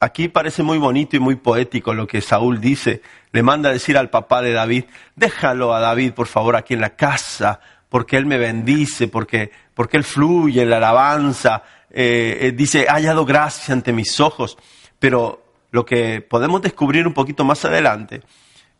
aquí 0.00 0.28
parece 0.28 0.62
muy 0.62 0.78
bonito 0.78 1.16
y 1.16 1.20
muy 1.20 1.36
poético 1.36 1.94
lo 1.94 2.06
que 2.06 2.20
Saúl 2.20 2.60
dice. 2.60 3.02
Le 3.32 3.42
manda 3.42 3.70
a 3.70 3.72
decir 3.72 3.96
al 3.98 4.10
papá 4.10 4.42
de 4.42 4.52
David, 4.52 4.84
déjalo 5.16 5.74
a 5.74 5.80
David 5.80 6.12
por 6.12 6.26
favor 6.26 6.56
aquí 6.56 6.74
en 6.74 6.80
la 6.80 6.96
casa 6.96 7.60
porque 7.88 8.16
él 8.16 8.26
me 8.26 8.38
bendice, 8.38 9.08
porque, 9.08 9.50
porque 9.74 9.96
él 9.96 10.04
fluye 10.04 10.62
en 10.62 10.70
la 10.70 10.76
alabanza. 10.76 11.62
Eh, 11.90 12.38
eh, 12.42 12.52
dice, 12.52 12.86
ha 12.88 12.94
hallado 12.94 13.24
gracia 13.24 13.72
ante 13.72 13.92
mis 13.92 14.20
ojos. 14.20 14.58
Pero 14.98 15.42
lo 15.70 15.84
que 15.84 16.20
podemos 16.20 16.62
descubrir 16.62 17.06
un 17.06 17.14
poquito 17.14 17.44
más 17.44 17.64
adelante 17.64 18.22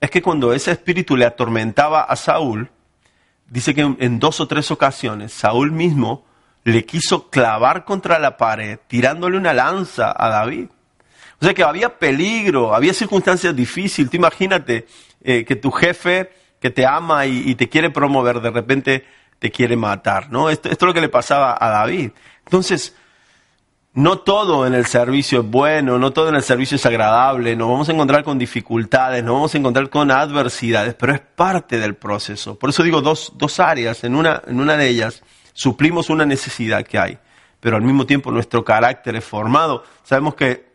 es 0.01 0.11
que 0.11 0.23
cuando 0.23 0.53
ese 0.53 0.73
espíritu 0.73 1.17
le 1.17 1.25
atormentaba 1.25 2.03
a 2.03 2.17
Saúl, 2.17 2.71
dice 3.49 3.75
que 3.75 3.81
en, 3.81 4.19
dos 4.19 4.41
o 4.41 4.47
tres 4.47 4.71
ocasiones 4.71 5.33
Saúl 5.33 5.73
mismo 5.73 6.25
le 6.65 6.85
quiso 6.85 7.31
clavar 7.31 7.85
contra 7.85 8.19
la 8.19 8.37
pared, 8.37 8.79
tirándole 8.87 9.39
una 9.39 9.55
lanza 9.55 10.15
a 10.17 10.29
David. 10.29 10.69
O 11.41 11.45
sea 11.45 11.55
que 11.55 11.63
había 11.63 11.99
peligro, 11.99 12.75
había 12.75 12.93
circunstancias 12.93 13.55
difíciles. 13.55 14.11
Tú 14.11 14.17
imagínate 14.17 14.87
eh, 15.23 15.45
que 15.45 15.57
tu 15.57 15.71
jefe 15.71 16.31
que 16.61 16.71
te 16.71 16.85
ama 16.85 17.27
y, 17.27 17.55
te 17.55 17.69
quiere 17.69 17.91
promover, 17.91 18.41
de 18.41 18.51
repente 18.51 19.07
te 19.39 19.51
quiere 19.51 19.77
matar, 19.77 20.31
¿no? 20.33 20.51
Esto, 20.51 20.69
esto 20.69 20.85
es 20.85 20.89
lo 20.89 20.95
que 20.95 21.01
le 21.01 21.09
pasaba 21.09 21.57
a 21.59 21.69
David. 21.71 22.11
Entonces, 22.45 22.97
no 23.95 24.19
todo 24.19 24.67
en 24.67 24.75
el 24.75 24.87
servicio 24.87 25.41
es 25.41 25.47
bueno, 25.47 25.99
no 25.99 26.13
todo 26.13 26.29
en 26.29 26.35
el 26.35 26.43
servicio 26.43 26.77
es 26.77 26.87
agradable, 26.87 27.57
nos 27.57 27.69
vamos 27.69 27.89
a 27.89 27.93
encontrar 27.93 28.25
con 28.25 28.39
dificultades, 28.39 29.23
nos 29.25 29.35
vamos 29.35 29.55
a 29.55 29.59
encontrar 29.59 29.89
con 29.91 30.11
adversidades, 30.11 30.95
pero 30.95 31.15
es 31.15 31.21
parte 31.21 31.79
del 31.79 31.95
proceso. 31.95 32.59
Por 32.59 32.71
eso 32.71 32.83
digo 32.83 33.01
dos, 33.01 33.33
dos 33.37 33.61
áreas, 33.61 34.05
en 34.05 34.15
una, 34.15 34.43
en 34.47 34.61
una 34.61 34.77
de 34.77 34.89
ellas 34.89 35.23
suplimos 35.53 36.11
una 36.11 36.27
necesidad 36.27 36.85
que 36.85 36.99
hay, 36.99 37.19
pero 37.61 37.77
al 37.77 37.83
mismo 37.83 38.07
tiempo 38.07 38.31
nuestro 38.31 38.65
carácter 38.65 39.17
es 39.17 39.25
formado. 39.25 39.83
Sabemos 40.05 40.35
que 40.35 40.68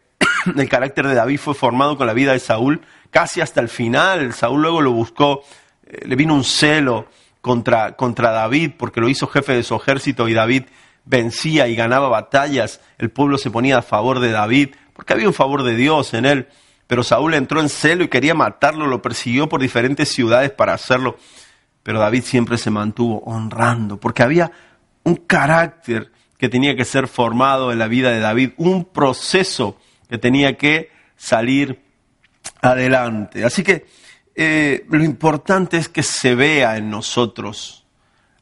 el 0.58 0.69
carácter 0.69 1.08
de 1.08 1.15
David 1.15 1.39
fue 1.39 1.53
formado 1.53 1.97
con 1.97 2.08
la 2.08 2.13
vida 2.13 2.34
de 2.34 2.39
Saúl 2.39 2.82
casi 3.10 3.41
hasta 3.41 3.62
el 3.62 3.69
final. 3.69 4.34
Saúl 4.34 4.62
luego 4.62 4.82
lo 4.82 4.91
buscó, 4.91 5.43
eh, 5.86 6.06
le 6.06 6.15
vino 6.15 6.34
un 6.34 6.43
celo 6.43 7.08
contra, 7.41 7.95
contra 7.95 8.32
David 8.32 8.71
porque 8.77 9.01
lo 9.01 9.10
hizo 9.10 9.27
jefe 9.27 9.53
de 9.53 9.63
su 9.63 9.75
ejército 9.75 10.27
y 10.27 10.34
David 10.34 10.63
vencía 11.06 11.67
y 11.67 11.75
ganaba 11.75 12.08
batallas, 12.08 12.82
el 12.97 13.10
pueblo 13.10 13.38
se 13.38 13.51
ponía 13.51 13.79
a 13.79 13.82
favor 13.82 14.19
de 14.19 14.32
David, 14.32 14.69
porque 14.93 15.13
había 15.13 15.27
un 15.27 15.34
favor 15.34 15.63
de 15.63 15.75
Dios 15.75 16.13
en 16.13 16.25
él. 16.25 16.47
Pero 16.88 17.03
Saúl 17.03 17.34
entró 17.34 17.60
en 17.60 17.69
celo 17.69 18.03
y 18.03 18.08
quería 18.08 18.36
matarlo, 18.36 18.88
lo 18.88 19.01
persiguió 19.01 19.49
por 19.49 19.62
diferentes 19.62 20.10
ciudades 20.10 20.51
para 20.51 20.73
hacerlo. 20.73 21.17
Pero 21.82 21.99
David 21.99 22.23
siempre 22.23 22.58
se 22.58 22.69
mantuvo 22.69 23.19
honrando, 23.25 23.99
porque 23.99 24.23
había 24.23 24.51
un 25.03 25.15
carácter 25.15 26.12
que 26.38 26.49
tenía 26.49 26.75
que 26.75 26.86
ser 26.86 27.08
formado 27.08 27.71
en 27.71 27.79
la 27.79 27.88
vida 27.88 28.12
de 28.12 28.19
David, 28.19 28.51
un 28.58 28.86
proceso 28.86 29.77
que 30.09 30.17
tenía 30.17 30.57
que 30.57 30.91
salir 31.15 31.81
adelante. 32.61 33.45
Así 33.45 33.63
que 33.63 33.85
eh, 34.35 34.85
lo 34.89 35.03
importante 35.03 35.77
es 35.77 35.89
que 35.89 36.03
se 36.03 36.35
vea 36.35 36.77
en 36.77 36.89
nosotros 36.89 37.85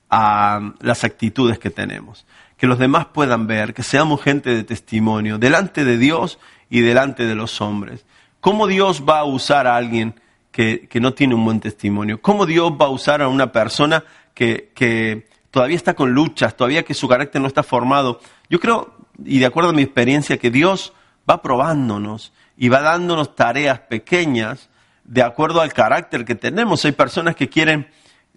ah, 0.10 0.74
las 0.80 1.04
actitudes 1.04 1.60
que 1.60 1.70
tenemos 1.70 2.26
que 2.62 2.68
los 2.68 2.78
demás 2.78 3.08
puedan 3.08 3.48
ver, 3.48 3.74
que 3.74 3.82
seamos 3.82 4.22
gente 4.22 4.52
de 4.52 4.64
testimonio 4.64 5.40
delante 5.40 5.84
de 5.84 5.98
Dios 5.98 6.38
y 6.70 6.82
delante 6.82 7.26
de 7.26 7.34
los 7.34 7.60
hombres. 7.60 8.06
¿Cómo 8.40 8.68
Dios 8.68 9.02
va 9.10 9.18
a 9.18 9.24
usar 9.24 9.66
a 9.66 9.76
alguien 9.76 10.14
que, 10.52 10.88
que 10.88 11.00
no 11.00 11.16
tiene 11.16 11.34
un 11.34 11.44
buen 11.44 11.60
testimonio? 11.60 12.22
¿Cómo 12.22 12.46
Dios 12.46 12.74
va 12.74 12.86
a 12.86 12.90
usar 12.90 13.24
a 13.24 13.30
una 13.30 13.52
persona 13.52 14.04
que, 14.36 14.70
que 14.76 15.26
todavía 15.50 15.76
está 15.76 15.96
con 15.96 16.12
luchas, 16.12 16.56
todavía 16.56 16.84
que 16.84 16.94
su 16.94 17.08
carácter 17.08 17.42
no 17.42 17.48
está 17.48 17.64
formado? 17.64 18.20
Yo 18.48 18.60
creo, 18.60 18.94
y 19.26 19.40
de 19.40 19.48
acuerdo 19.48 19.72
a 19.72 19.74
mi 19.74 19.82
experiencia, 19.82 20.38
que 20.38 20.52
Dios 20.52 20.94
va 21.30 21.42
probándonos 21.42 22.34
y 22.58 22.70
va 22.70 22.82
dándonos 22.82 23.36
tareas 23.36 23.80
pequeñas 23.80 24.70
de 25.04 25.24
acuerdo 25.24 25.62
al 25.62 25.74
carácter 25.74 26.26
que 26.26 26.36
tenemos. 26.36 26.86
Hay 26.86 26.92
personas 26.92 27.36
que 27.36 27.50
quieren 27.50 27.88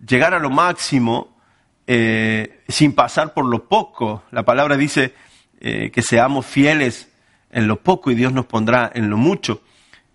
llegar 0.07 0.35
a 0.35 0.38
lo 0.38 0.51
máximo 0.51 1.37
eh, 1.87 2.62
sin 2.68 2.94
pasar 2.94 3.35
por 3.35 3.44
lo 3.44 3.68
poco. 3.68 4.23
La 4.31 4.42
palabra 4.42 4.77
dice 4.77 5.14
eh, 5.61 5.90
que 5.92 6.03
seamos 6.03 6.47
fieles 6.47 7.09
en 7.51 7.68
lo 7.68 7.81
poco 7.81 8.11
y 8.11 8.14
Dios 8.14 8.33
nos 8.33 8.47
pondrá 8.47 8.90
en 8.94 9.11
lo 9.11 9.16
mucho. 9.16 9.62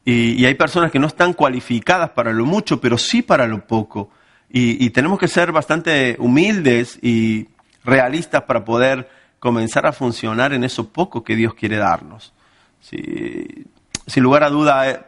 Y, 0.06 0.44
hay 0.46 0.56
personas 0.56 0.92
que 0.92 0.98
no 0.98 1.08
están 1.08 1.34
cualificadas 1.34 2.10
para 2.12 2.34
lo 2.34 2.46
mucho, 2.46 2.82
pero 2.82 2.98
sí 2.98 3.22
para 3.22 3.46
lo 3.46 3.68
poco. 3.68 4.10
Y, 4.50 4.84
y, 4.84 4.90
tenemos 4.90 5.20
que 5.20 5.28
ser 5.28 5.52
bastante 5.52 6.16
humildes 6.18 6.98
y 7.02 7.48
realistas 7.84 8.44
para 8.44 8.66
poder 8.66 9.08
comenzar 9.38 9.86
a 9.86 9.92
funcionar 9.92 10.54
en 10.54 10.64
eso 10.64 10.90
poco 10.90 11.24
que 11.24 11.36
Dios 11.36 11.54
quiere 11.54 11.78
darnos. 11.78 12.34
Sí, 12.80 13.66
sin 14.08 14.24
lugar 14.24 14.44
a 14.44 14.50
duda, 14.50 14.90
eh, 14.90 15.00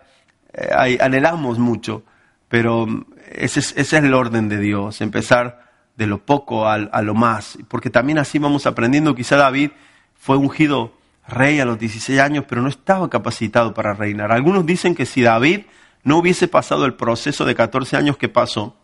eh, 0.53 0.97
anhelamos 1.01 1.59
mucho, 1.59 2.03
pero 2.47 2.87
ese 3.31 3.59
es, 3.59 3.71
ese 3.71 3.97
es 3.97 4.03
el 4.03 4.13
orden 4.13 4.49
de 4.49 4.59
Dios, 4.59 5.01
empezar 5.01 5.71
de 5.95 6.07
lo 6.07 6.25
poco 6.25 6.67
a, 6.67 6.73
a, 6.73 7.01
lo 7.01 7.13
más, 7.13 7.57
porque 7.67 7.89
también 7.89 8.17
así 8.17 8.39
vamos 8.39 8.65
aprendiendo. 8.65 9.15
Quizá 9.15 9.37
David 9.37 9.71
fue 10.15 10.37
ungido 10.37 10.93
rey 11.27 11.59
a 11.59 11.65
los 11.65 11.79
16 11.79 12.19
años, 12.19 12.45
pero 12.47 12.61
no 12.61 12.69
estaba 12.69 13.09
capacitado 13.09 13.73
para 13.73 13.93
reinar. 13.93 14.31
Algunos 14.31 14.65
dicen 14.65 14.95
que 14.95 15.05
si 15.05 15.21
David 15.21 15.61
no 16.03 16.17
hubiese 16.17 16.47
pasado 16.47 16.85
el 16.85 16.95
proceso 16.95 17.45
de 17.45 17.55
14 17.55 17.97
años 17.97 18.17
que 18.17 18.29
pasó, 18.29 18.75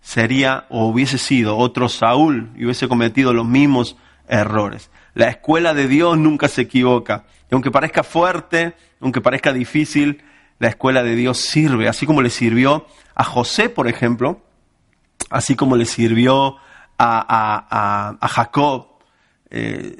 sería 0.00 0.66
o 0.68 0.86
hubiese 0.86 1.18
sido 1.18 1.56
otro 1.56 1.88
Saúl 1.88 2.50
y 2.56 2.64
hubiese 2.64 2.88
cometido 2.88 3.32
los 3.32 3.46
mismos 3.46 3.96
errores. 4.28 4.90
La 5.14 5.28
escuela 5.28 5.74
de 5.74 5.88
Dios 5.88 6.16
nunca 6.18 6.48
se 6.48 6.62
equivoca. 6.62 7.24
Y 7.50 7.54
aunque 7.54 7.70
parezca 7.70 8.02
fuerte, 8.02 8.74
aunque 9.00 9.20
parezca 9.20 9.52
difícil, 9.52 10.22
la 10.58 10.68
escuela 10.68 11.02
de 11.02 11.14
Dios 11.16 11.38
sirve, 11.38 11.88
así 11.88 12.06
como 12.06 12.22
le 12.22 12.30
sirvió 12.30 12.86
a 13.14 13.24
José, 13.24 13.68
por 13.68 13.88
ejemplo, 13.88 14.40
así 15.28 15.56
como 15.56 15.76
le 15.76 15.86
sirvió 15.86 16.56
a, 16.98 17.66
a, 17.68 18.16
a, 18.20 18.28
Jacob. 18.28 18.86
Eh, 19.50 19.96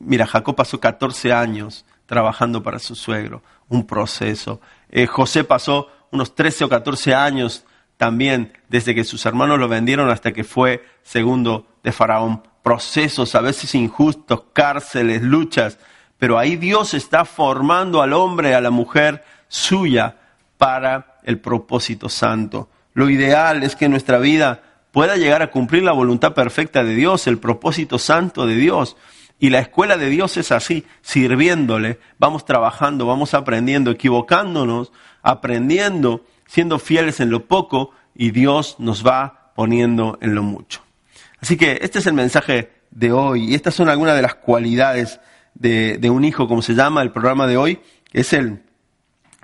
mira, 0.00 0.26
Jacob 0.26 0.56
pasó 0.56 0.80
14 0.80 1.32
años 1.32 1.84
trabajando 2.06 2.62
para 2.62 2.78
su 2.78 2.94
suegro, 2.94 3.42
un 3.68 3.86
proceso. 3.86 4.60
Eh, 4.90 5.06
José 5.06 5.44
pasó 5.44 5.88
unos 6.10 6.34
13 6.34 6.64
o 6.64 6.68
14 6.68 7.14
años 7.14 7.64
también 7.96 8.52
desde 8.68 8.94
que 8.94 9.04
sus 9.04 9.24
hermanos 9.26 9.58
lo 9.58 9.68
vendieron 9.68 10.10
hasta 10.10 10.32
que 10.32 10.44
fue 10.44 10.84
segundo 11.02 11.66
de 11.82 11.92
Faraón. 11.92 12.42
Procesos 12.62 13.34
a 13.34 13.40
veces 13.40 13.74
injustos, 13.74 14.44
cárceles, 14.52 15.22
luchas, 15.22 15.78
pero 16.18 16.38
ahí 16.38 16.56
Dios 16.56 16.94
está 16.94 17.24
formando 17.24 18.02
al 18.02 18.12
hombre, 18.12 18.54
a 18.54 18.60
la 18.60 18.70
mujer, 18.70 19.24
suya 19.48 20.16
para 20.56 21.18
el 21.24 21.40
propósito 21.40 22.08
santo. 22.08 22.68
Lo 22.94 23.10
ideal 23.10 23.62
es 23.62 23.74
que 23.74 23.88
nuestra 23.88 24.18
vida 24.18 24.62
pueda 24.92 25.16
llegar 25.16 25.42
a 25.42 25.50
cumplir 25.50 25.82
la 25.82 25.92
voluntad 25.92 26.34
perfecta 26.34 26.84
de 26.84 26.94
Dios, 26.94 27.26
el 27.26 27.38
propósito 27.38 27.98
santo 27.98 28.46
de 28.46 28.54
Dios. 28.54 28.96
Y 29.40 29.50
la 29.50 29.58
escuela 29.58 29.96
de 29.96 30.08
Dios 30.08 30.36
es 30.36 30.52
así, 30.52 30.86
sirviéndole, 31.00 31.98
vamos 32.18 32.44
trabajando, 32.44 33.06
vamos 33.06 33.34
aprendiendo, 33.34 33.90
equivocándonos, 33.90 34.92
aprendiendo, 35.22 36.24
siendo 36.46 36.78
fieles 36.78 37.18
en 37.18 37.30
lo 37.30 37.46
poco 37.46 37.90
y 38.14 38.30
Dios 38.30 38.76
nos 38.78 39.04
va 39.04 39.52
poniendo 39.56 40.18
en 40.20 40.36
lo 40.36 40.42
mucho. 40.44 40.81
Así 41.42 41.56
que 41.56 41.80
este 41.82 41.98
es 41.98 42.06
el 42.06 42.14
mensaje 42.14 42.70
de 42.92 43.12
hoy 43.12 43.50
y 43.50 43.54
estas 43.54 43.74
son 43.74 43.88
algunas 43.88 44.14
de 44.14 44.22
las 44.22 44.36
cualidades 44.36 45.20
de, 45.54 45.98
de 45.98 46.08
un 46.08 46.24
hijo, 46.24 46.48
como 46.48 46.62
se 46.62 46.74
llama 46.74 47.02
el 47.02 47.10
programa 47.10 47.46
de 47.46 47.56
hoy, 47.56 47.80
es 48.12 48.32
el 48.32 48.62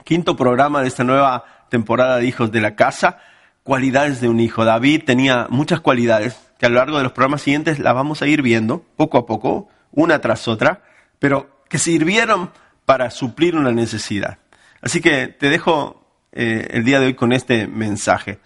quinto 0.05 0.37
programa 0.37 0.81
de 0.81 0.89
esta 0.89 1.05
nueva 1.05 1.45
temporada 1.69 2.19
de 2.19 2.27
Hijos 2.27 2.53
de 2.53 2.61
la 2.61 2.77
Casa, 2.77 3.19
cualidades 3.63 4.21
de 4.21 4.29
un 4.29 4.41
hijo. 4.41 4.65
David 4.65 5.03
tenía 5.05 5.49
muchas 5.51 5.81
cualidades 5.81 6.39
que 6.59 6.67
a 6.67 6.69
lo 6.69 6.77
largo 6.77 6.97
de 6.99 7.03
los 7.03 7.13
programas 7.13 7.43
siguientes 7.43 7.79
las 7.79 7.95
vamos 7.95 8.23
a 8.23 8.27
ir 8.27 8.43
viendo 8.43 8.85
poco 8.97 9.19
a 9.19 9.27
poco 9.27 9.69
una 9.91 10.21
tras 10.21 10.49
otra, 10.49 10.83
pero 11.19 11.63
que 11.69 11.79
sirvieron 11.79 12.51
para 12.85 13.11
suplir 13.11 13.57
una 13.57 13.73
necesidad. 13.73 14.39
Así 14.81 15.01
que 15.01 15.29
te 15.29 15.51
dejo 15.51 16.07
eh, 16.33 16.69
el 16.71 16.85
día 16.85 17.01
de 17.01 17.07
hoy 17.07 17.15
con 17.15 17.33
este 17.33 17.67
mensaje, 17.67 18.39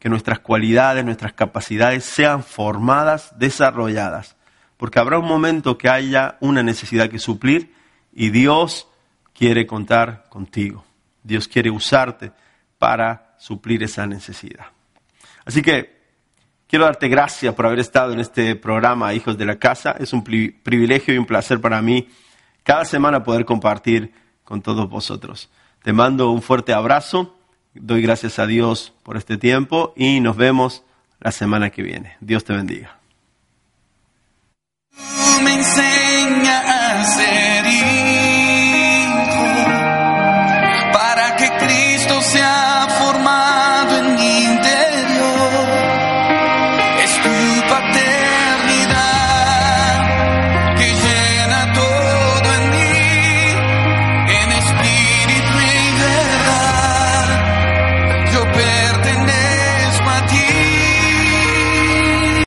que 0.00 0.08
nuestras 0.08 0.40
cualidades, 0.40 1.04
nuestras 1.04 1.32
capacidades 1.34 2.02
sean 2.02 2.42
formadas, 2.42 3.38
desarrolladas, 3.38 4.36
porque 4.76 4.98
habrá 4.98 5.18
un 5.18 5.28
momento 5.28 5.78
que 5.78 5.88
haya 5.88 6.36
una 6.40 6.64
necesidad 6.64 7.08
que 7.08 7.20
suplir 7.20 7.72
y 8.12 8.30
Dios 8.30 8.88
quiere 9.32 9.66
contar 9.68 10.24
contigo. 10.28 10.84
Dios 11.22 11.46
quiere 11.46 11.70
usarte 11.70 12.32
para 12.78 13.36
suplir 13.38 13.84
esa 13.84 14.06
necesidad. 14.06 14.66
Así 15.44 15.62
que 15.62 16.00
Quiero 16.70 16.84
darte 16.84 17.08
gracias 17.08 17.52
por 17.52 17.66
haber 17.66 17.80
estado 17.80 18.12
en 18.12 18.20
este 18.20 18.54
programa, 18.54 19.12
Hijos 19.12 19.36
de 19.36 19.44
la 19.44 19.58
Casa. 19.58 19.96
Es 19.98 20.12
un 20.12 20.22
privilegio 20.22 21.12
y 21.12 21.18
un 21.18 21.26
placer 21.26 21.60
para 21.60 21.82
mí 21.82 22.08
cada 22.62 22.84
semana 22.84 23.24
poder 23.24 23.44
compartir 23.44 24.12
con 24.44 24.62
todos 24.62 24.88
vosotros. 24.88 25.50
Te 25.82 25.92
mando 25.92 26.30
un 26.30 26.42
fuerte 26.42 26.72
abrazo, 26.72 27.39
Doy 27.74 28.02
gracias 28.02 28.38
a 28.38 28.46
Dios 28.46 28.92
por 29.02 29.16
este 29.16 29.36
tiempo 29.36 29.92
y 29.96 30.20
nos 30.20 30.36
vemos 30.36 30.82
la 31.20 31.32
semana 31.32 31.70
que 31.70 31.82
viene. 31.82 32.16
Dios 32.20 32.44
te 32.44 32.52
bendiga. 32.52 32.98